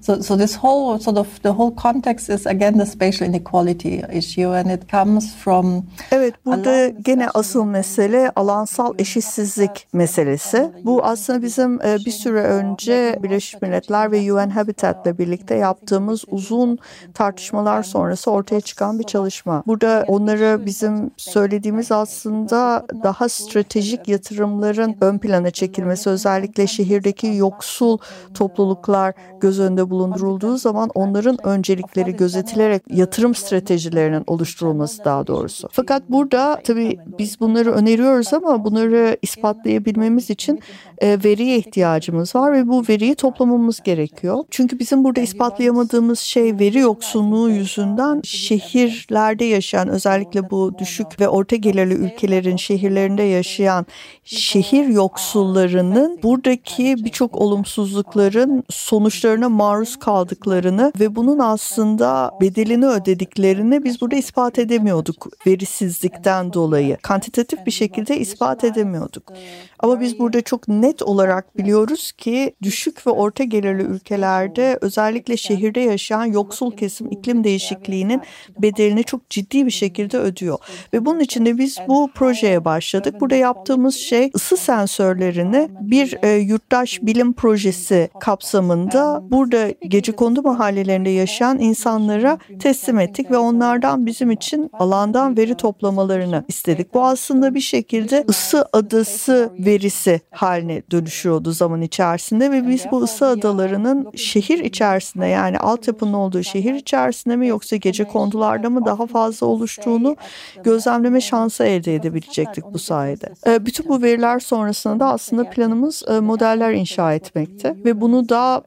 So, 0.02 0.22
so 0.22 0.38
this 0.38 0.56
whole 0.56 1.00
sort 1.00 1.18
of 1.18 1.28
the 1.44 1.50
whole 1.50 1.76
context 1.76 2.30
is 2.30 2.48
again 2.48 2.78
the 2.78 2.86
spatial 2.86 3.30
inequality 3.30 4.04
issue, 4.14 4.54
and 4.54 4.72
it 4.72 4.92
comes 4.92 5.36
from. 5.36 5.84
Evet, 6.12 6.34
burada 6.46 6.90
gene 6.90 7.30
asıl 7.34 7.66
mesele 7.66 8.32
alansal 8.36 8.94
eşitsizlik 9.00 9.88
meselesi. 9.94 10.72
Bu 10.84 11.04
aslında 11.04 11.42
bizim 11.42 11.82
e, 11.82 11.98
bir 12.06 12.12
süre 12.12 12.44
önce 12.44 13.20
Birleşmiş 13.24 13.62
Milletler 13.62 14.12
ve 14.12 14.34
UN 14.34 14.50
Habitat'la 14.50 15.18
birlikte 15.18 15.56
yaptığımız 15.56 16.24
uzun 16.28 16.80
tartışmalar 17.14 17.84
sonrası 17.84 18.32
ortaya 18.32 18.62
çıkan 18.62 19.00
bir 19.00 19.04
çalışma. 19.04 19.64
Burada 19.68 20.06
onları 20.08 20.66
bizim 20.66 21.12
söylediğimiz 21.18 21.92
aslında 21.92 22.86
daha 23.04 23.30
stratejik 23.30 24.08
yatırımların 24.08 24.96
ön 25.02 25.18
plana 25.18 25.52
çekilmesi, 25.52 26.10
özellikle 26.10 26.68
şehirdeki 26.68 27.28
yoksul 27.28 27.98
topluluklar 28.34 29.14
göz 29.40 29.59
önünde 29.60 29.90
bulundurulduğu 29.90 30.58
zaman 30.58 30.90
onların 30.96 31.48
öncelikleri 31.48 32.16
gözetilerek 32.16 32.84
yatırım 32.90 33.36
stratejilerinin 33.36 34.24
oluşturulması 34.28 35.06
daha 35.06 35.28
doğrusu. 35.28 35.68
Fakat 35.72 36.10
burada 36.10 36.62
tabii 36.64 37.00
biz 37.20 37.40
bunları 37.40 37.72
öneriyoruz 37.72 38.34
ama 38.34 38.64
bunları 38.66 39.18
ispatlayabilmemiz 39.22 40.30
için 40.30 40.60
e, 40.98 41.18
veriye 41.24 41.58
ihtiyacımız 41.58 42.36
var 42.36 42.54
ve 42.54 42.68
bu 42.68 42.86
veriyi 42.90 43.16
toplamamız 43.16 43.80
gerekiyor. 43.84 44.44
Çünkü 44.52 44.80
bizim 44.80 45.04
burada 45.04 45.22
ispatlayamadığımız 45.22 46.20
şey 46.20 46.60
veri 46.60 46.80
yoksunluğu 46.80 47.50
yüzünden 47.50 48.22
şehirlerde 48.24 49.46
yaşayan 49.46 49.88
özellikle 49.88 50.50
bu 50.50 50.80
düşük 50.80 51.20
ve 51.20 51.30
orta 51.30 51.56
gelirli 51.56 51.94
ülkelerin 51.94 52.56
şehirlerinde 52.56 53.24
yaşayan 53.24 53.86
şehir 54.24 54.88
yoksullarının 54.88 56.20
buradaki 56.24 56.96
birçok 57.06 57.36
olumsuzlukların 57.36 58.64
sonuçlarına 58.70 59.49
maruz 59.50 60.00
kaldıklarını 60.00 60.92
ve 61.00 61.16
bunun 61.16 61.40
aslında 61.40 62.32
bedelini 62.42 62.86
ödediklerini 62.86 63.84
biz 63.84 64.02
burada 64.02 64.16
ispat 64.16 64.60
edemiyorduk 64.60 65.28
verisizlikten 65.48 66.54
dolayı. 66.54 66.98
Kantitatif 67.02 67.66
bir 67.66 67.72
şekilde 67.72 68.20
ispat 68.20 68.64
edemiyorduk. 68.64 69.34
Ama 69.80 70.00
biz 70.00 70.20
burada 70.20 70.42
çok 70.42 70.68
net 70.68 71.02
olarak 71.02 71.58
biliyoruz 71.58 72.12
ki 72.12 72.56
düşük 72.64 73.08
ve 73.08 73.12
orta 73.12 73.44
gelirli 73.44 73.82
ülkelerde 73.82 74.78
özellikle 74.82 75.38
şehirde 75.38 75.80
yaşayan 75.80 76.26
yoksul 76.26 76.72
kesim 76.72 77.12
iklim 77.12 77.44
değişikliğinin 77.44 78.22
bedelini 78.60 79.04
çok 79.04 79.30
ciddi 79.30 79.66
bir 79.66 79.72
şekilde 79.72 80.18
ödüyor. 80.18 80.58
Ve 80.94 81.06
bunun 81.06 81.20
için 81.20 81.46
de 81.46 81.58
biz 81.58 81.78
bu 81.88 82.10
projeye 82.16 82.66
başladık. 82.66 83.22
Burada 83.22 83.36
yaptığımız 83.36 83.96
şey 83.96 84.32
ısı 84.36 84.58
sensörlerini 84.58 85.70
bir 85.82 86.18
e, 86.24 86.30
yurttaş 86.30 87.00
bilim 87.02 87.34
projesi 87.34 88.10
kapsamında 88.20 89.24
burada 89.40 89.74
gece 89.88 90.12
kondu 90.12 90.42
mahallelerinde 90.42 91.10
yaşayan 91.10 91.60
insanlara 91.60 92.38
teslim 92.60 93.00
ettik 93.00 93.32
ve 93.32 93.38
onlardan 93.38 94.06
bizim 94.06 94.32
için 94.32 94.70
alandan 94.74 95.38
veri 95.38 95.56
toplamalarını 95.56 96.44
istedik. 96.48 96.94
Bu 96.94 97.06
aslında 97.06 97.56
bir 97.56 97.60
şekilde 97.60 98.26
ısı 98.30 98.66
adası 98.74 99.52
verisi 99.60 100.22
haline 100.32 100.84
dönüşüyordu 100.92 101.52
zaman 101.52 101.82
içerisinde 101.82 102.52
ve 102.52 102.68
biz 102.68 102.86
bu 102.92 103.02
ısı 103.02 103.26
adalarının 103.26 104.12
şehir 104.16 104.60
içerisinde 104.60 105.26
yani 105.26 105.60
altyapının 105.60 106.14
olduğu 106.14 106.44
şehir 106.44 106.74
içerisinde 106.74 107.36
mi 107.36 107.48
yoksa 107.48 107.76
gece 107.76 108.04
kondularda 108.04 108.70
mı 108.70 108.86
daha 108.86 109.08
fazla 109.08 109.48
oluştuğunu 109.48 110.16
gözlemleme 110.64 111.22
şansı 111.22 111.64
elde 111.64 111.96
edebilecektik 111.96 112.64
bu 112.74 112.80
sayede. 112.80 113.34
Ee, 113.48 113.66
bütün 113.66 113.90
bu 113.90 114.02
veriler 114.02 114.40
sonrasında 114.40 115.00
da 115.00 115.14
aslında 115.14 115.50
planımız 115.50 116.04
e, 116.08 116.20
modeller 116.20 116.74
inşa 116.74 117.14
etmekti 117.14 117.76
ve 117.86 118.02
bunu 118.02 118.30
da 118.30 118.64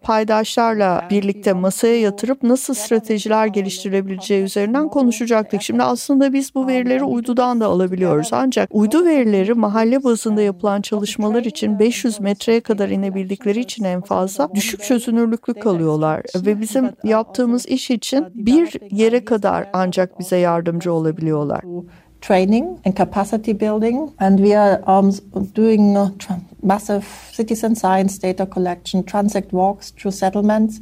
paydaşlarla 0.57 1.09
birlikte 1.11 1.53
masaya 1.53 2.01
yatırıp 2.01 2.43
nasıl 2.43 2.75
stratejiler 2.75 3.47
geliştirebileceği 3.47 4.43
üzerinden 4.43 4.89
konuşacaktık. 4.89 5.63
Şimdi 5.63 5.83
aslında 5.83 6.33
biz 6.33 6.55
bu 6.55 6.67
verileri 6.67 7.05
uydudan 7.05 7.61
da 7.61 7.67
alabiliyoruz. 7.67 8.29
ancak 8.33 8.69
uydu 8.73 9.05
verileri 9.05 9.55
mahalle 9.55 10.05
bazında 10.05 10.43
yapılan 10.43 10.83
çalışmalar 10.83 11.45
için 11.45 11.79
500 11.79 12.21
metreye 12.21 12.61
kadar 12.61 12.89
inebildikleri 12.89 13.61
için 13.61 13.85
en 13.85 14.01
fazla 14.01 14.55
düşük 14.55 14.83
çözünürlüklü 14.83 15.55
kalıyorlar 15.55 16.23
ve 16.47 16.61
bizim 16.61 16.91
yaptığımız 17.05 17.67
iş 17.67 17.91
için 17.91 18.27
bir 18.35 18.81
yere 18.91 19.25
kadar 19.25 19.71
ancak 19.73 20.19
bize 20.19 20.37
yardımcı 20.37 20.93
olabiliyorlar. 20.93 21.61
Training 22.23 22.81
and 22.85 22.95
capacity 22.95 23.53
building, 23.53 24.15
and 24.21 24.39
we 24.39 24.55
are 24.55 24.81
um, 24.89 25.11
doing 25.55 25.97
uh, 25.97 26.11
massive 26.63 27.05
citizen 27.33 27.75
science 27.75 28.17
data 28.17 28.47
collection, 28.47 29.03
transect 29.03 29.51
walks 29.51 29.91
through 29.91 30.13
settlements 30.13 30.81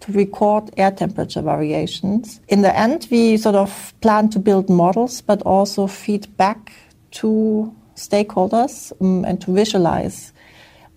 to 0.00 0.12
record 0.12 0.70
air 0.78 0.90
temperature 0.90 1.42
variations. 1.42 2.40
In 2.48 2.62
the 2.62 2.74
end, 2.74 3.06
we 3.10 3.36
sort 3.36 3.54
of 3.54 3.92
plan 4.00 4.30
to 4.30 4.38
build 4.38 4.70
models, 4.70 5.20
but 5.20 5.42
also 5.42 5.86
feed 5.86 6.34
back 6.38 6.72
to 7.10 7.70
stakeholders 7.94 8.90
um, 9.02 9.26
and 9.26 9.42
to 9.42 9.52
visualize 9.52 10.32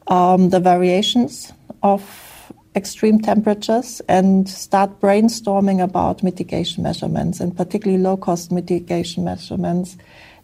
um, 0.07 0.51
the 0.51 0.62
variations 0.62 1.51
of 1.83 2.30
extreme 2.75 3.19
temperatures 3.19 4.01
and 4.07 4.47
start 4.47 4.99
brainstorming 5.01 5.83
about 5.83 6.23
mitigation 6.23 6.83
measurements 6.83 7.39
and 7.39 7.55
particularly 7.55 8.01
low 8.01 8.15
cost 8.15 8.51
mitigation 8.51 9.23
measurements 9.23 9.97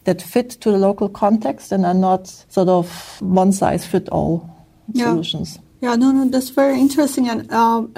that 0.04 0.20
fit 0.20 0.50
to 0.50 0.70
the 0.70 0.78
local 0.78 1.08
context 1.08 1.72
and 1.72 1.86
are 1.86 1.94
not 1.94 2.26
sort 2.48 2.68
of 2.68 3.20
one 3.20 3.52
size 3.52 3.86
fit 3.86 4.08
all 4.10 4.48
yeah. 4.92 5.06
solutions. 5.06 5.58
Yeah, 5.82 5.96
no, 5.96 6.12
no, 6.12 6.30
that's 6.30 6.58
very 6.58 6.78
interesting. 6.78 7.28
And 7.28 7.50
um, 7.50 7.90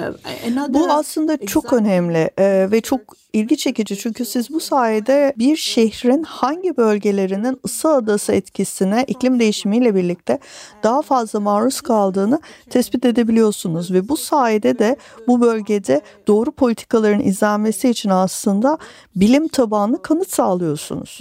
another... 0.46 0.74
Bu 0.74 0.92
aslında 0.92 1.46
çok 1.46 1.72
önemli 1.72 2.30
e, 2.38 2.68
ve 2.70 2.80
çok 2.80 3.00
ilgi 3.32 3.56
çekici. 3.56 3.96
çünkü 3.96 4.24
siz 4.24 4.50
bu 4.50 4.60
sayede 4.60 5.34
bir 5.38 5.56
şehrin 5.56 6.22
hangi 6.22 6.76
bölgelerinin 6.76 7.60
ısı 7.64 7.88
adası 7.88 8.32
etkisine 8.32 9.04
iklim 9.06 9.40
değişimiyle 9.40 9.94
birlikte 9.94 10.38
daha 10.82 11.02
fazla 11.02 11.40
maruz 11.40 11.80
kaldığını 11.80 12.40
tespit 12.70 13.04
edebiliyorsunuz. 13.04 13.92
Ve 13.92 14.08
bu 14.08 14.16
sayede 14.16 14.78
de 14.78 14.96
bu 15.26 15.40
bölgede 15.40 16.00
doğru 16.26 16.52
politikaların 16.52 17.20
izlenmesi 17.20 17.90
için 17.90 18.10
aslında 18.10 18.78
bilim 19.16 19.48
tabanlı 19.48 20.02
kanıt 20.02 20.30
sağlıyorsunuz. 20.30 21.18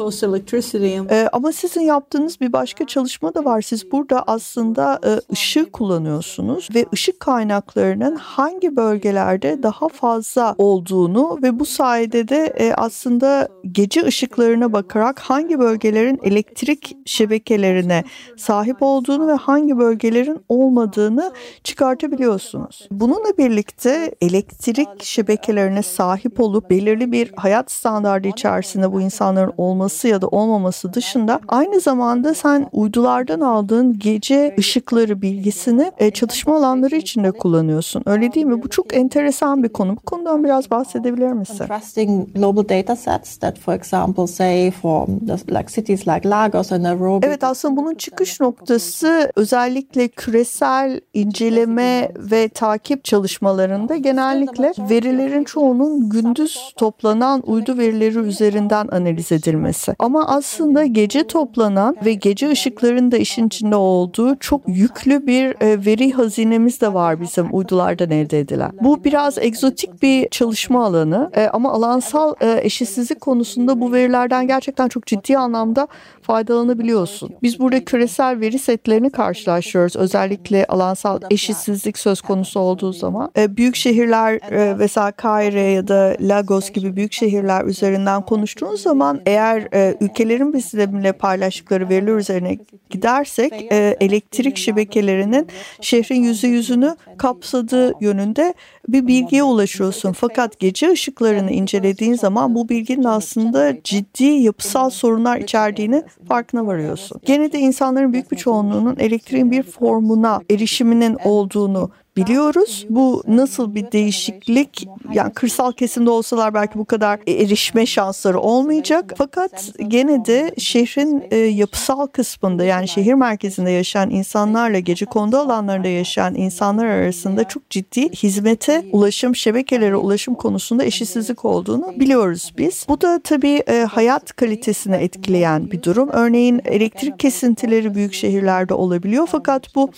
Ee, 1.11 1.29
ama 1.33 1.51
sizin 1.51 1.81
yaptığınız 1.81 2.41
bir 2.41 2.53
başka 2.53 2.87
çalışma 2.87 3.33
da 3.33 3.45
var. 3.45 3.61
Siz 3.61 3.91
burada 3.91 4.23
aslında 4.27 4.99
e, 5.05 5.33
ışığı 5.33 5.71
kullanıyorsunuz 5.71 6.48
görüyorsunuz 6.49 6.75
ve 6.75 6.85
ışık 6.93 7.19
kaynaklarının 7.19 8.15
hangi 8.15 8.75
bölgelerde 8.75 9.63
daha 9.63 9.87
fazla 9.87 10.55
olduğunu 10.57 11.39
ve 11.43 11.59
bu 11.59 11.65
sayede 11.65 12.27
de 12.27 12.53
e, 12.57 12.73
aslında 12.73 13.49
gece 13.71 14.05
ışıklarına 14.05 14.73
bakarak 14.73 15.19
hangi 15.19 15.59
bölgelerin 15.59 16.19
elektrik 16.23 16.97
şebekelerine 17.05 18.03
sahip 18.37 18.77
olduğunu 18.81 19.27
ve 19.27 19.33
hangi 19.33 19.77
bölgelerin 19.77 20.39
olmadığını 20.49 21.31
çıkartabiliyorsunuz. 21.63 22.87
Bununla 22.91 23.37
birlikte 23.37 24.15
elektrik 24.21 25.03
şebekelerine 25.03 25.83
sahip 25.83 26.39
olup 26.39 26.69
belirli 26.69 27.11
bir 27.11 27.31
hayat 27.35 27.71
standardı 27.71 28.27
içerisinde 28.27 28.91
bu 28.91 29.01
insanların 29.01 29.53
olması 29.57 30.07
ya 30.07 30.21
da 30.21 30.27
olmaması 30.27 30.93
dışında 30.93 31.39
aynı 31.47 31.79
zamanda 31.79 32.33
sen 32.33 32.69
uydulardan 32.71 33.41
aldığın 33.41 33.99
gece 33.99 34.55
ışıkları 34.59 35.21
bilgisini 35.21 35.91
e, 35.97 36.11
çalışma 36.39 36.58
alanları 36.58 36.96
içinde 36.96 37.31
kullanıyorsun. 37.31 38.03
Öyle 38.05 38.34
değil 38.34 38.46
mi? 38.46 38.63
Bu 38.63 38.69
çok 38.69 38.96
enteresan 38.96 39.63
bir 39.63 39.69
konu. 39.69 39.96
Bu 39.96 40.01
konudan 40.01 40.43
biraz 40.43 40.72
bahsedebilir 40.72 41.31
misin? 41.31 41.58
Contrasting 41.58 42.34
global 42.36 42.69
data 42.69 42.96
sets 42.96 43.38
that 43.38 43.60
for 43.60 43.74
example 43.74 44.27
say 44.27 44.72
for 44.72 45.08
like 45.50 45.67
cities 45.67 46.08
like 46.08 46.29
Lagos 46.29 46.72
and 46.72 46.84
Nairobi. 46.84 47.25
Evet 47.25 47.43
aslında 47.43 47.77
bunun 47.77 47.96
çıkış 47.96 48.39
noktası 48.39 49.31
özellikle 49.36 50.08
küresel 50.08 51.00
inceleme 51.13 52.12
ve 52.17 52.50
takip 52.50 53.03
çalışmalarında 53.03 53.96
genellikle 53.96 54.74
verilerin 54.89 55.43
çoğunun 55.43 56.10
gündüz 56.10 56.74
toplanan 56.77 57.43
uydu 57.46 57.77
verileri 57.77 58.17
üzerinden 58.17 58.88
analiz 58.91 59.31
edilmesi. 59.31 59.96
Ama 60.00 60.27
aslında 60.27 60.86
gece 60.86 61.27
toplanan 61.27 61.96
ve 62.05 62.13
gece 62.13 62.50
ışıkların 62.50 63.12
da 63.12 63.17
işin 63.17 63.48
içinde 63.48 63.75
olduğu 63.75 64.36
çok 64.39 64.62
yüklü 64.67 65.27
bir 65.27 65.63
e, 65.63 65.86
veri 65.86 66.12
hazinemiz 66.29 66.81
de 66.81 66.93
var 66.93 67.21
bizim 67.21 67.48
uydulardan 67.51 68.12
elde 68.12 68.39
edilen. 68.39 68.71
Bu 68.81 69.03
biraz 69.03 69.38
egzotik 69.38 70.01
bir 70.01 70.29
çalışma 70.29 70.86
alanı 70.86 71.31
e, 71.36 71.48
ama 71.48 71.71
alansal 71.71 72.33
e, 72.41 72.59
eşitsizlik 72.63 73.21
konusunda 73.21 73.81
bu 73.81 73.93
verilerden 73.93 74.48
gerçekten 74.48 74.88
çok 74.88 75.05
ciddi 75.05 75.38
anlamda 75.38 75.88
faydalanabiliyorsun. 76.21 77.29
Biz 77.43 77.59
burada 77.59 77.86
küresel 77.86 78.39
veri 78.39 78.59
setlerini 78.59 79.09
karşılaştırıyoruz. 79.09 79.95
Özellikle 79.95 80.65
alansal 80.65 81.19
eşitsizlik 81.31 81.98
söz 81.98 82.21
konusu 82.21 82.59
olduğu 82.59 82.93
zaman. 82.93 83.31
E, 83.38 83.57
büyük 83.57 83.75
şehirler 83.75 84.33
e, 84.51 84.75
mesela 84.75 85.12
Kahire 85.12 85.62
ya 85.62 85.88
da 85.88 86.15
Lagos 86.21 86.71
gibi 86.71 86.95
büyük 86.95 87.13
şehirler 87.13 87.65
üzerinden 87.65 88.21
konuştuğunuz 88.21 88.81
zaman 88.81 89.21
eğer 89.25 89.67
e, 89.74 89.95
ülkelerin 90.01 90.53
bizimle 90.53 91.12
paylaştıkları 91.12 91.89
veriler 91.89 92.15
üzerine 92.15 92.57
gidersek 92.89 93.53
e, 93.71 93.98
elektrik 94.00 94.57
şebekelerinin 94.57 95.48
şehrin 95.81 96.18
yüzde 96.19 96.47
yüzünü 96.47 96.95
kapsadığı 97.17 97.93
yönünde 98.01 98.53
bir 98.88 99.07
bilgiye 99.07 99.43
ulaşıyorsun. 99.43 100.11
Fakat 100.11 100.59
gece 100.59 100.91
ışıklarını 100.91 101.51
incelediğin 101.51 102.13
zaman 102.13 102.55
bu 102.55 102.69
bilginin 102.69 103.03
aslında 103.03 103.83
ciddi 103.83 104.23
yapısal 104.23 104.89
sorunlar 104.89 105.38
içerdiğini 105.38 106.03
farkına 106.27 106.67
varıyorsun. 106.67 107.21
Gene 107.25 107.51
de 107.51 107.59
insanların 107.59 108.13
büyük 108.13 108.31
bir 108.31 108.38
çoğunluğunun 108.38 108.95
elektriğin 108.99 109.51
bir 109.51 109.63
formuna 109.63 110.41
erişiminin 110.49 111.17
olduğunu 111.23 111.91
biliyoruz. 112.25 112.85
Bu 112.89 113.23
nasıl 113.27 113.75
bir 113.75 113.91
değişiklik? 113.91 114.88
Yani 115.13 115.33
kırsal 115.33 115.71
kesimde 115.71 116.09
olsalar 116.09 116.53
belki 116.53 116.79
bu 116.79 116.85
kadar 116.85 117.19
erişme 117.27 117.85
şansları 117.85 118.39
olmayacak. 118.39 119.13
Fakat 119.17 119.71
gene 119.88 120.25
de 120.25 120.55
şehrin 120.57 121.23
e, 121.31 121.38
yapısal 121.38 122.07
kısmında 122.07 122.63
yani 122.63 122.88
şehir 122.88 123.13
merkezinde 123.13 123.71
yaşayan 123.71 124.09
insanlarla 124.09 124.79
gece 124.79 125.05
kondu 125.05 125.38
alanlarında 125.38 125.88
yaşayan 125.88 126.35
insanlar 126.35 126.85
arasında 126.85 127.43
çok 127.43 127.69
ciddi 127.69 128.09
hizmete 128.09 128.85
ulaşım, 128.91 129.35
şebekelere 129.35 129.95
ulaşım 129.95 130.35
konusunda 130.35 130.83
eşitsizlik 130.83 131.45
olduğunu 131.45 131.93
biliyoruz 131.99 132.53
biz. 132.57 132.85
Bu 132.89 133.01
da 133.01 133.19
tabii 133.23 133.63
e, 133.67 133.81
hayat 133.81 134.35
kalitesini 134.35 134.95
etkileyen 134.95 135.71
bir 135.71 135.83
durum. 135.83 136.09
Örneğin 136.09 136.61
elektrik 136.65 137.19
kesintileri 137.19 137.95
büyük 137.95 138.13
şehirlerde 138.13 138.73
olabiliyor 138.73 139.27
fakat 139.31 139.75
bu 139.75 139.91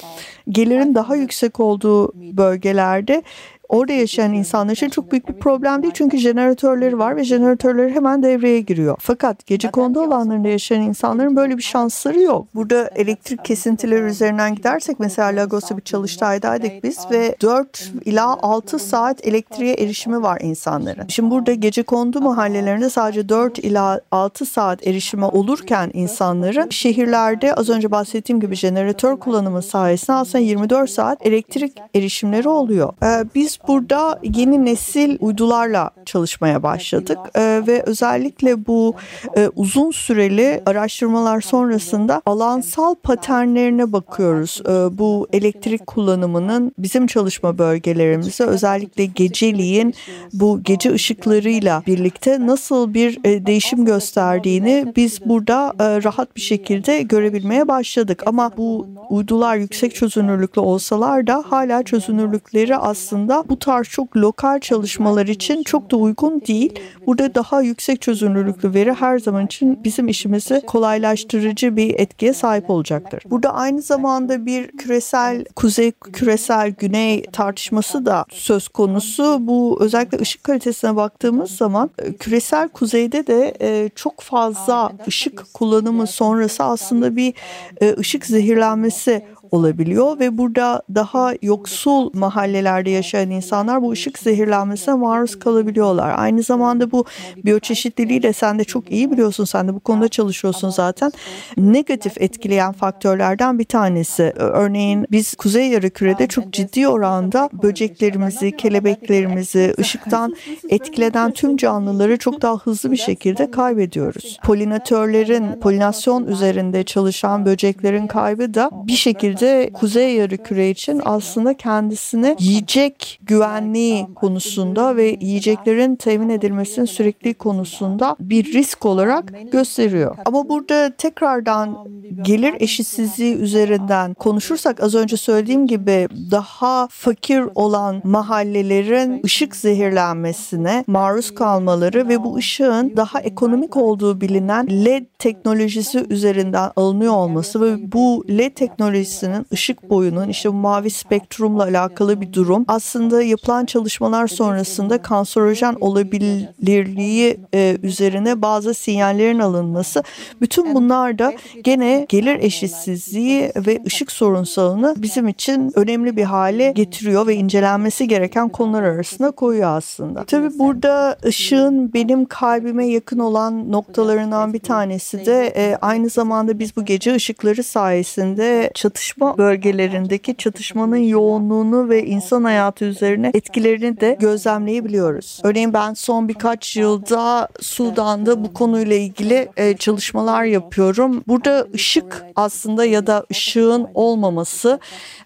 gelirin 0.50 0.96
daha 0.96 1.16
yüksek 1.16 1.60
olduğu 1.60 2.11
bölgelerde 2.14 3.24
orada 3.72 3.94
yaşayan 3.94 4.34
insanlar 4.34 4.74
için 4.74 4.90
çok 4.90 5.12
büyük 5.12 5.30
bir 5.30 5.34
problem 5.34 5.84
değil. 5.84 5.94
Çünkü 5.96 6.18
jeneratörleri 6.18 7.00
var 7.00 7.16
ve 7.16 7.24
jeneratörleri 7.24 7.96
hemen 7.96 8.24
devreye 8.24 8.62
giriyor. 8.62 8.98
Fakat 9.00 9.46
gece 9.46 9.72
kondu 9.72 10.02
alanlarında 10.02 10.48
yaşayan 10.48 10.82
insanların 10.82 11.36
böyle 11.36 11.58
bir 11.58 11.64
şansları 11.64 12.22
yok. 12.22 12.48
Burada 12.56 12.90
elektrik 12.96 13.46
kesintileri 13.46 14.04
üzerinden 14.04 14.56
gidersek 14.56 15.00
mesela 15.00 15.42
Lagos'ta 15.42 15.78
bir 15.78 15.82
çalıştaydaydık 15.82 16.84
biz 16.84 16.98
ve 17.12 17.36
4 17.42 17.92
ila 18.06 18.38
6 18.42 18.80
saat 18.80 19.28
elektriğe 19.28 19.74
erişimi 19.74 20.22
var 20.22 20.40
insanların. 20.42 21.08
Şimdi 21.08 21.32
burada 21.32 21.54
gece 21.54 21.84
kondu 21.84 22.22
mahallelerinde 22.22 22.90
sadece 22.90 23.30
4 23.30 23.60
ila 23.60 24.02
6 24.12 24.46
saat 24.46 24.88
erişimi 24.88 25.26
olurken 25.26 25.92
insanların 25.94 26.70
şehirlerde 26.70 27.54
az 27.54 27.70
önce 27.70 27.92
bahsettiğim 27.92 28.40
gibi 28.40 28.56
jeneratör 28.56 29.18
kullanımı 29.18 29.62
sayesinde 29.62 30.18
aslında 30.18 30.44
24 30.44 30.90
saat 30.90 31.26
elektrik 31.26 31.78
erişimleri 31.96 32.50
oluyor. 32.50 32.94
Ee, 33.04 33.26
biz 33.36 33.61
burada 33.68 34.20
yeni 34.24 34.66
nesil 34.66 35.18
uydularla 35.20 35.90
çalışmaya 36.06 36.64
başladık 36.64 37.18
e, 37.36 37.42
ve 37.68 37.84
özellikle 37.86 38.66
bu 38.66 38.94
e, 39.38 39.50
uzun 39.56 39.92
süreli 39.92 40.62
araştırmalar 40.66 41.42
sonrasında 41.42 42.22
alansal 42.26 42.96
paternlerine 42.96 43.94
bakıyoruz. 43.94 44.62
E, 44.66 44.98
bu 44.98 45.28
elektrik 45.34 45.88
kullanımının 45.88 46.72
bizim 46.78 47.08
çalışma 47.08 47.58
bölgelerimizde 47.58 48.44
özellikle 48.44 49.06
geceliğin 49.06 49.94
bu 50.34 50.64
gece 50.64 50.94
ışıklarıyla 50.94 51.84
birlikte 51.88 52.48
nasıl 52.48 52.94
bir 52.94 53.20
e, 53.24 53.46
değişim 53.46 53.86
gösterdiğini 53.86 54.94
biz 54.96 55.26
burada 55.26 55.74
e, 55.80 56.04
rahat 56.04 56.36
bir 56.36 56.42
şekilde 56.42 57.02
görebilmeye 57.02 57.68
başladık. 57.68 58.24
Ama 58.26 58.52
bu 58.58 58.88
uydular 59.10 59.56
yüksek 59.56 59.96
çözünürlüklü 59.96 60.62
olsalar 60.62 61.28
da 61.28 61.44
hala 61.50 61.84
çözünürlükleri 61.84 62.78
aslında 62.78 63.44
bu 63.52 63.60
tarz 63.60 63.88
çok 63.88 64.18
lokal 64.18 64.60
çalışmalar 64.60 65.28
için 65.28 65.64
çok 65.64 65.92
da 65.92 65.96
uygun 65.96 66.42
değil. 66.42 66.80
Burada 67.08 67.36
daha 67.36 67.62
yüksek 67.62 68.02
çözünürlüklü 68.02 68.74
veri 68.74 68.94
her 68.94 69.20
zaman 69.20 69.46
için 69.46 69.84
bizim 69.84 70.08
işimizi 70.08 70.62
kolaylaştırıcı 70.68 71.76
bir 71.76 72.00
etkiye 72.00 72.34
sahip 72.34 72.70
olacaktır. 72.70 73.24
Burada 73.26 73.54
aynı 73.54 73.82
zamanda 73.82 74.46
bir 74.46 74.68
küresel 74.68 75.46
kuzey 75.56 75.92
küresel 75.92 76.70
güney 76.70 77.24
tartışması 77.24 78.06
da 78.06 78.26
söz 78.30 78.68
konusu. 78.68 79.38
Bu 79.40 79.78
özellikle 79.82 80.20
ışık 80.20 80.44
kalitesine 80.44 80.96
baktığımız 80.96 81.52
zaman 81.52 81.90
e, 82.00 82.14
küresel 82.14 82.70
kuzeyde 82.70 83.28
de 83.28 83.54
e, 83.62 83.90
çok 83.96 84.22
fazla 84.22 84.92
ışık 85.08 85.54
kullanımı 85.54 86.08
sonrası 86.08 86.64
aslında 86.64 87.16
bir 87.16 87.34
e, 87.82 87.96
ışık 88.00 88.26
zehirlenmesi 88.26 89.26
olabiliyor 89.52 90.20
ve 90.20 90.38
burada 90.38 90.82
daha 90.96 91.34
yoksul 91.42 92.10
mahallelerde 92.14 92.90
yaşayan 92.90 93.30
insanlar 93.30 93.82
bu 93.82 93.92
ışık 93.92 94.20
zehirlenmesine 94.20 94.96
maruz 94.96 95.40
kalabiliyorlar. 95.40 96.14
Aynı 96.18 96.44
zamanda 96.44 96.92
bu 96.92 97.06
biyoçeşitliliği 97.46 98.24
de 98.24 98.34
sen 98.34 98.60
de 98.60 98.64
çok 98.64 98.92
iyi 98.92 99.12
biliyorsun. 99.12 99.46
Sen 99.46 99.68
de 99.68 99.74
bu 99.74 99.80
konuda 99.80 100.08
çalışıyorsun 100.08 100.70
zaten. 100.70 101.12
Negatif 101.58 102.22
etkileyen 102.22 102.72
faktörlerden 102.72 103.60
bir 103.60 103.66
tanesi. 103.66 104.34
Örneğin 104.36 105.08
biz 105.12 105.36
Kuzey 105.36 105.68
Yarıküre'de 105.68 106.28
çok 106.28 106.54
ciddi 106.54 106.88
oranda 106.88 107.50
böceklerimizi, 107.64 108.58
kelebeklerimizi, 108.58 109.74
ışıktan 109.80 110.36
etkilenen 110.70 111.32
tüm 111.32 111.58
canlıları 111.58 112.18
çok 112.18 112.42
daha 112.42 112.58
hızlı 112.58 112.92
bir 112.92 112.98
şekilde 112.98 113.52
kaybediyoruz. 113.52 114.40
Polinatörlerin, 114.44 115.60
polinasyon 115.60 116.28
üzerinde 116.28 116.84
çalışan 116.84 117.46
böceklerin 117.46 118.08
kaybı 118.08 118.54
da 118.54 118.70
bir 118.74 118.96
şekilde 118.96 119.41
de 119.42 119.70
Kuzey 119.74 120.16
Yarıküre 120.16 120.70
için 120.70 121.02
aslında 121.06 121.54
kendisini 121.54 122.36
yiyecek 122.40 123.20
güvenliği 123.24 124.08
konusunda 124.16 124.96
ve 124.96 125.18
yiyeceklerin 125.22 125.96
temin 125.96 126.30
edilmesinin 126.30 126.86
sürekli 126.86 127.34
konusunda 127.34 128.16
bir 128.20 128.54
risk 128.54 128.86
olarak 128.86 129.52
gösteriyor. 129.52 130.16
Ama 130.26 130.50
burada 130.50 130.94
tekrardan 130.98 131.78
gelir 132.22 132.54
eşitsizliği 132.60 133.36
üzerinden 133.36 134.14
konuşursak 134.14 134.84
az 134.84 134.96
önce 134.96 135.18
söylediğim 135.18 135.68
gibi 135.68 136.08
daha 136.32 136.88
fakir 136.92 137.44
olan 137.56 138.02
mahallelerin 138.04 139.22
ışık 139.26 139.56
zehirlenmesine 139.56 140.84
maruz 140.88 141.36
kalmaları 141.36 142.10
ve 142.10 142.24
bu 142.24 142.36
ışığın 142.36 142.94
daha 142.98 143.20
ekonomik 143.20 143.78
olduğu 143.78 144.22
bilinen 144.22 144.86
LED 144.86 145.06
teknolojisi 145.20 146.06
üzerinden 146.10 146.72
alınıyor 146.76 147.14
olması 147.14 147.62
ve 147.62 147.92
bu 147.92 148.26
LED 148.30 148.52
teknolojisinin 148.56 149.31
bölgesinin 149.32 149.46
ışık 149.54 149.90
boyunun 149.90 150.30
işte 150.30 150.50
bu 150.50 150.54
mavi 150.54 150.90
spektrumla 150.90 151.64
alakalı 151.64 152.22
bir 152.22 152.34
durum. 152.34 152.66
Aslında 152.68 153.24
yapılan 153.24 153.66
çalışmalar 153.66 154.28
sonrasında 154.28 155.02
kanserojen 155.02 155.78
olabilirliği 155.82 157.38
e, 157.54 157.78
üzerine 157.84 158.42
bazı 158.42 158.74
sinyallerin 158.74 159.40
alınması. 159.40 160.04
Bütün 160.42 160.76
bunlar 160.76 161.20
da 161.20 161.34
gene 161.64 162.06
gelir 162.10 162.40
eşitsizliği 162.40 163.52
ve 163.56 163.80
ışık 163.86 164.12
sorunsalını 164.12 164.96
bizim 164.98 165.28
için 165.28 165.72
önemli 165.76 166.16
bir 166.16 166.24
hale 166.24 166.72
getiriyor 166.72 167.28
ve 167.28 167.36
incelenmesi 167.36 168.08
gereken 168.08 168.50
konular 168.50 168.84
arasında 168.84 169.32
koyuyor 169.32 169.78
aslında. 169.78 170.24
Tabii 170.24 170.60
burada 170.60 171.18
ışığın 171.26 171.94
benim 171.94 172.26
kalbime 172.26 172.88
yakın 172.88 173.20
olan 173.20 173.72
noktalarından 173.72 174.54
bir 174.54 174.60
tanesi 174.60 175.26
de 175.26 175.54
e, 175.56 175.78
aynı 175.82 176.10
zamanda 176.10 176.60
biz 176.60 176.76
bu 176.76 176.86
gece 176.86 177.16
ışıkları 177.16 177.64
sayesinde 177.64 178.72
çatışma 178.74 179.21
bölgelerindeki 179.38 180.36
çatışmanın 180.38 180.96
yoğunluğunu 180.98 181.90
ve 181.90 182.06
insan 182.06 182.44
hayatı 182.44 182.86
üzerine 182.86 183.32
etkilerini 183.34 184.00
de 184.00 184.18
gözlemleyebiliyoruz. 184.20 185.42
Örneğin 185.44 185.74
ben 185.74 185.94
son 185.94 186.28
birkaç 186.28 186.78
yılda 186.78 187.48
Sudan'da 187.62 188.44
bu 188.44 188.54
konuyla 188.54 188.96
ilgili 188.96 189.50
e, 189.58 189.78
çalışmalar 189.78 190.44
yapıyorum. 190.44 191.24
Burada 191.28 191.68
ışık 191.76 192.26
aslında 192.36 192.86
ya 192.86 193.08
da 193.08 193.26
ışığın 193.32 193.88
olmaması 193.94 194.80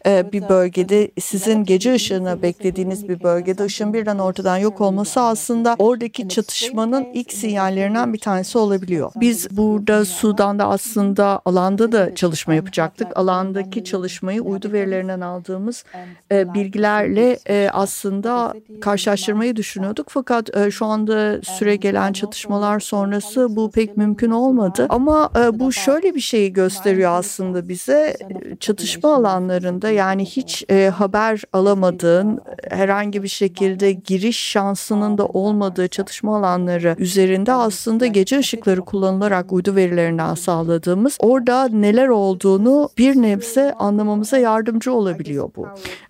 e, 0.06 0.32
bir 0.32 0.50
bölgede 0.50 1.12
sizin 1.22 1.64
gece 1.64 1.94
ışığını 1.94 2.42
beklediğiniz 2.42 3.10
bir 3.10 3.24
bölgede 3.24 3.64
ışığın 3.64 3.94
birden 3.94 4.18
ortadan 4.18 4.58
yok 4.58 4.82
olması 4.82 5.22
aslında 5.22 5.76
oradaki 5.80 6.30
çatışmanın 6.30 7.08
ilk 7.14 7.34
sinyallerinden 7.34 8.14
bir 8.14 8.20
tanesi 8.20 8.58
olabiliyor. 8.58 9.12
Biz 9.16 9.58
burada 9.58 10.06
Sudan'da 10.06 10.68
aslında 10.68 11.42
alanda 11.46 11.92
da 11.92 12.16
çalışma 12.16 12.54
yapacaktık. 12.54 13.18
Alandaki 13.18 13.75
çalışmayı 13.84 14.42
uydu 14.42 14.72
verilerinden 14.72 15.22
aldığımız 15.22 15.84
e, 16.32 16.54
bilgilerle 16.54 17.40
e, 17.50 17.70
aslında 17.74 18.54
karşılaştırmayı 18.82 19.56
düşünüyorduk. 19.56 20.08
Fakat 20.10 20.58
e, 20.58 20.72
şu 20.72 20.86
anda 20.86 21.42
süre 21.42 21.76
gelen 21.76 22.14
çatışmalar 22.14 22.80
sonrası 22.80 23.56
bu 23.56 23.72
pek 23.72 23.98
mümkün 23.98 24.32
olmadı. 24.32 24.86
Ama 24.90 25.30
e, 25.40 25.60
bu 25.60 25.72
şöyle 25.72 26.16
bir 26.16 26.20
şeyi 26.20 26.54
gösteriyor 26.54 27.12
aslında 27.12 27.70
bize. 27.70 28.16
Çatışma 28.60 29.16
alanlarında 29.16 29.90
yani 29.90 30.26
hiç 30.26 30.66
e, 30.70 30.90
haber 30.90 31.44
alamadığın 31.54 32.40
herhangi 32.70 33.24
bir 33.24 33.28
şekilde 33.28 33.92
giriş 33.92 34.40
şansının 34.40 35.18
da 35.18 35.26
olmadığı 35.26 35.88
çatışma 35.88 36.38
alanları 36.38 36.96
üzerinde 37.00 37.54
aslında 37.54 38.06
gece 38.06 38.40
ışıkları 38.40 38.82
kullanılarak 38.82 39.54
uydu 39.54 39.76
verilerinden 39.76 40.36
sağladığımız 40.36 41.18
orada 41.20 41.68
neler 41.68 42.08
olduğunu 42.08 42.90
bir 42.98 43.16
nebze 43.16 43.74
anlamamıza 43.74 44.38
yardımcı 44.38 44.94
olabiliyor 44.94 45.50
bu. 45.56 45.68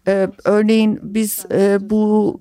Ee, 0.08 0.28
örneğin 0.44 1.00
biz 1.04 1.46
e, 1.52 1.78
bu 1.82 2.38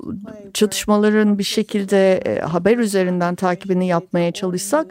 çatışmaların 0.54 1.38
bir 1.38 1.44
şekilde 1.44 2.16
e, 2.16 2.40
haber 2.40 2.78
üzerinden 2.78 3.34
takibini 3.34 3.86
yapmaya 3.86 4.32
çalışsak 4.32 4.86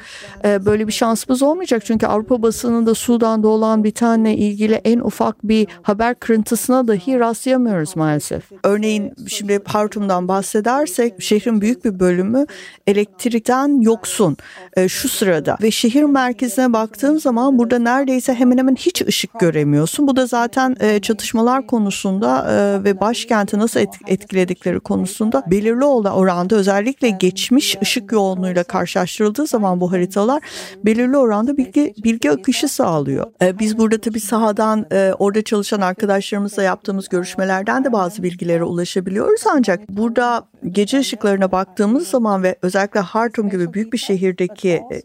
e, 0.45 0.65
böyle 0.65 0.87
bir 0.87 0.91
şansımız 0.91 1.41
olmayacak. 1.41 1.85
Çünkü 1.85 2.05
Avrupa 2.07 2.41
basınında 2.41 2.95
Sudan'da 2.95 3.47
olan 3.47 3.83
bir 3.83 3.91
tane 3.91 4.37
ilgili 4.37 4.73
en 4.73 4.99
ufak 4.99 5.43
bir 5.43 5.67
haber 5.81 6.15
kırıntısına 6.15 6.87
dahi 6.87 7.19
rastlayamıyoruz 7.19 7.95
maalesef. 7.95 8.43
Örneğin 8.63 9.12
şimdi 9.27 9.59
Hartum'dan 9.65 10.27
bahsedersek 10.27 11.21
şehrin 11.21 11.61
büyük 11.61 11.85
bir 11.85 11.99
bölümü 11.99 12.45
elektrikten 12.87 13.81
yoksun 13.81 14.37
e, 14.77 14.89
şu 14.89 15.09
sırada 15.09 15.57
ve 15.61 15.71
şehir 15.71 16.03
merkezine 16.03 16.73
baktığım 16.73 17.19
zaman 17.19 17.57
burada 17.57 17.79
neredeyse 17.79 18.33
hemen 18.33 18.57
hemen 18.57 18.75
hiç 18.75 19.01
ışık 19.01 19.39
göremiyorsun. 19.39 20.07
Bu 20.07 20.15
da 20.15 20.25
zaten 20.25 20.75
e, 20.79 20.99
çatışmalar 20.99 21.67
konusunda 21.67 22.51
e, 22.51 22.83
ve 22.83 22.99
başkenti 22.99 23.57
nasıl 23.57 23.79
et, 23.79 23.89
etkiledikleri 24.07 24.79
konusunda 24.79 25.43
belirli 25.47 25.83
olan 25.83 26.13
oranda 26.13 26.55
özellikle 26.55 27.09
geçmiş 27.09 27.77
ışık 27.81 28.11
yoğunluğuyla 28.11 28.63
karşılaştırıldığı 28.63 29.47
zaman 29.47 29.81
bu 29.81 29.91
haritalar 29.91 30.41
belirli 30.85 31.17
oranda 31.17 31.57
bilgi 31.57 31.93
bilgi 32.03 32.31
akışı 32.31 32.67
sağlıyor. 32.67 33.31
E, 33.41 33.59
biz 33.59 33.77
burada 33.77 33.97
tabii 33.97 34.19
sahadan 34.19 34.85
e, 34.91 35.13
orada 35.19 35.41
çalışan 35.41 35.81
arkadaşlarımızla 35.81 36.63
yaptığımız 36.63 37.09
görüşmelerden 37.09 37.83
de 37.83 37.93
bazı 37.93 38.23
bilgilere 38.23 38.63
ulaşabiliyoruz 38.63 39.02
ancak 39.49 39.89
burada 39.89 40.47
gece 40.71 40.99
ışıklarına 40.99 41.51
baktığımız 41.51 42.07
zaman 42.07 42.43
ve 42.43 42.55
özellikle 42.61 42.99
Hartum 42.99 43.49
gibi 43.49 43.73
büyük 43.73 43.93
bir 43.93 43.97
şehirdeki 43.97 44.69
e, 44.69 45.01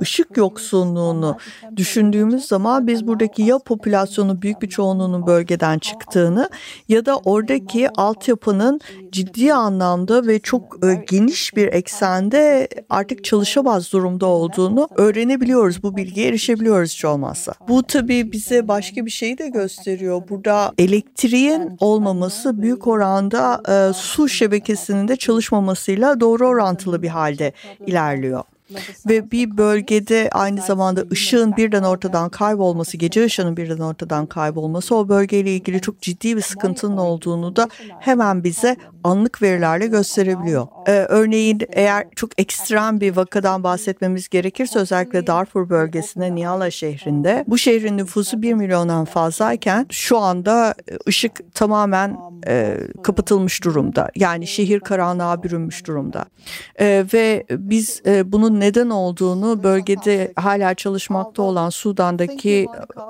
ışık 0.00 0.36
yoksunluğunu 0.36 1.36
düşündüğümüz 1.76 2.44
zaman 2.44 2.86
biz 2.86 3.06
buradaki 3.06 3.42
ya 3.42 3.58
popülasyonun 3.58 4.42
büyük 4.42 4.62
bir 4.62 4.68
çoğunluğunun 4.68 5.26
bölgeden 5.26 5.78
çıktığını 5.78 6.50
ya 6.88 7.06
da 7.06 7.16
oradaki 7.16 7.90
altyapının 7.90 8.80
ciddi 9.12 9.54
anlamda 9.54 10.26
ve 10.26 10.38
çok 10.38 10.86
e, 10.86 11.04
geniş 11.08 11.56
bir 11.56 11.72
eksende 11.72 12.68
artık 12.90 13.24
çalışamaz 13.24 13.92
durumda 13.92 14.26
olduğunu 14.26 14.88
öğrenebiliyoruz. 14.96 15.82
Bu 15.82 15.96
bilgiye 15.96 16.28
erişebiliyoruz 16.28 16.92
hiç 16.92 17.04
olmazsa. 17.04 17.52
Bu 17.68 17.82
tabii 17.82 18.32
bize 18.32 18.68
başka 18.68 19.06
bir 19.06 19.10
şeyi 19.10 19.38
de 19.38 19.48
gösteriyor. 19.48 20.22
Burada 20.28 20.72
elektriğin 20.78 21.76
olmaması 21.80 22.62
büyük 22.62 22.86
oranda 22.86 23.62
e, 23.68 23.92
su 23.92 24.28
şebekesinin 24.50 25.08
de 25.08 25.16
çalışmamasıyla 25.16 26.20
doğru 26.20 26.48
orantılı 26.48 27.02
bir 27.02 27.08
halde 27.08 27.52
ilerliyor. 27.86 28.44
Ve 29.08 29.30
bir 29.30 29.56
bölgede 29.56 30.28
aynı 30.32 30.60
zamanda 30.62 31.04
ışığın 31.12 31.56
birden 31.56 31.82
ortadan 31.82 32.28
kaybolması, 32.28 32.96
gece 32.96 33.24
ışığının 33.24 33.56
birden 33.56 33.80
ortadan 33.80 34.26
kaybolması 34.26 34.94
o 34.94 35.08
bölgeyle 35.08 35.54
ilgili 35.54 35.80
çok 35.80 36.00
ciddi 36.00 36.36
bir 36.36 36.42
sıkıntının 36.42 36.96
olduğunu 36.96 37.56
da 37.56 37.68
hemen 38.00 38.44
bize 38.44 38.76
anlık 39.04 39.42
verilerle 39.42 39.86
gösterebiliyor. 39.86 40.66
Ee, 40.86 40.92
örneğin 40.92 41.60
eğer 41.72 42.06
çok 42.16 42.40
ekstrem 42.40 43.00
bir 43.00 43.16
vakadan 43.16 43.62
bahsetmemiz 43.62 44.28
gerekirse 44.28 44.78
özellikle 44.78 45.26
Darfur 45.26 45.70
bölgesinde 45.70 46.34
Niyala 46.34 46.70
şehrinde 46.70 47.44
bu 47.48 47.58
şehrin 47.58 47.98
nüfusu 47.98 48.42
1 48.42 48.54
milyondan 48.54 49.04
fazlayken 49.04 49.86
şu 49.90 50.18
anda 50.18 50.74
ışık 51.08 51.54
tamamen 51.54 52.16
e, 52.46 52.76
kapatılmış 53.02 53.64
durumda. 53.64 54.10
Yani 54.16 54.46
şehir 54.46 54.80
karanlığa 54.80 55.42
bürünmüş 55.42 55.86
durumda. 55.86 56.24
E, 56.80 57.04
ve 57.12 57.44
biz 57.50 58.02
e, 58.06 58.32
bunun 58.60 58.66
neden 58.66 58.90
olduğunu 58.90 59.62
bölgede 59.62 60.32
hala 60.36 60.74
çalışmakta 60.74 61.42
olan 61.42 61.70
Sudan'daki 61.70 62.66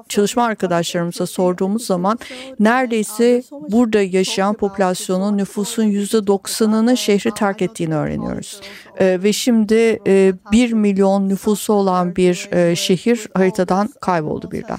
çalışma 0.08 0.44
arkadaşlarımıza 0.44 1.26
sorduğumuz 1.26 1.86
zaman 1.86 2.18
neredeyse 2.60 3.42
burada 3.68 4.02
yaşayan 4.02 4.54
popülasyonun 4.54 5.38
nüfusun 5.38 5.84
%90'ını 5.84 6.96
şehri 6.96 7.30
terk 7.34 7.62
ettiğini 7.62 7.94
öğreniyoruz. 7.94 8.60
E, 8.98 9.22
ve 9.22 9.32
şimdi 9.32 9.98
e, 10.06 10.32
1 10.52 10.72
milyon 10.72 11.28
nüfusu 11.28 11.72
olan 11.72 12.16
bir 12.16 12.48
e, 12.52 12.76
şehir 12.76 13.28
haritadan 13.34 13.88
kayboldu 14.00 14.50
birden. 14.50 14.78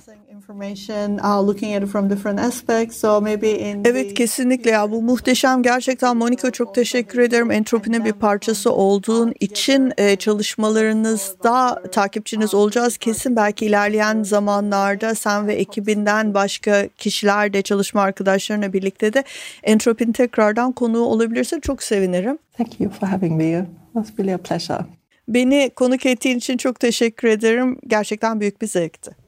Evet 3.86 4.14
kesinlikle 4.14 4.72
ya 4.72 4.92
bu 4.92 5.02
muhteşem 5.02 5.64
gerçekten 5.64 6.18
Monika 6.18 6.52
çok 6.52 6.76
teşekkür 6.76 7.20
ederim. 7.20 7.52
Entropinin 7.52 8.06
bir 8.06 8.14
parçası 8.14 8.72
olduğun 8.72 9.34
için 9.40 9.94
e, 9.98 10.16
çalışmalarınızda 10.16 11.84
takipçiniz 11.92 12.54
olacağız. 12.54 12.98
Kesin 12.98 13.36
belki 13.36 13.66
ilerleyen 13.66 14.24
zamanlarda 14.24 15.16
sen 15.16 15.48
ve 15.48 15.54
ekibinden 15.54 16.34
başka 16.34 16.88
kişiler 16.88 17.54
de 17.54 17.62
çalışma 17.62 18.02
arkadaşlarına 18.02 18.74
birlikte 18.74 19.14
de 19.14 19.24
Entropinin 19.64 20.12
tekrardan 20.12 20.72
konuğu 20.72 21.06
olabilirse 21.06 21.60
çok 21.60 21.84
sevinirim. 21.84 22.38
Thank 22.58 22.80
you 22.80 22.92
for 22.92 23.08
having 23.08 23.38
me. 23.38 23.60
It 23.60 23.66
was 23.94 24.20
really 24.20 24.34
a 24.34 24.38
pleasure. 24.38 24.86
Beni 25.28 25.72
konuk 25.76 26.06
ettiğin 26.06 26.38
için 26.38 26.58
çok 26.58 26.80
teşekkür 26.80 27.28
ederim. 27.28 27.78
Gerçekten 27.88 28.40
büyük 28.40 28.62
bir 28.62 28.68
zevkti. 28.68 29.22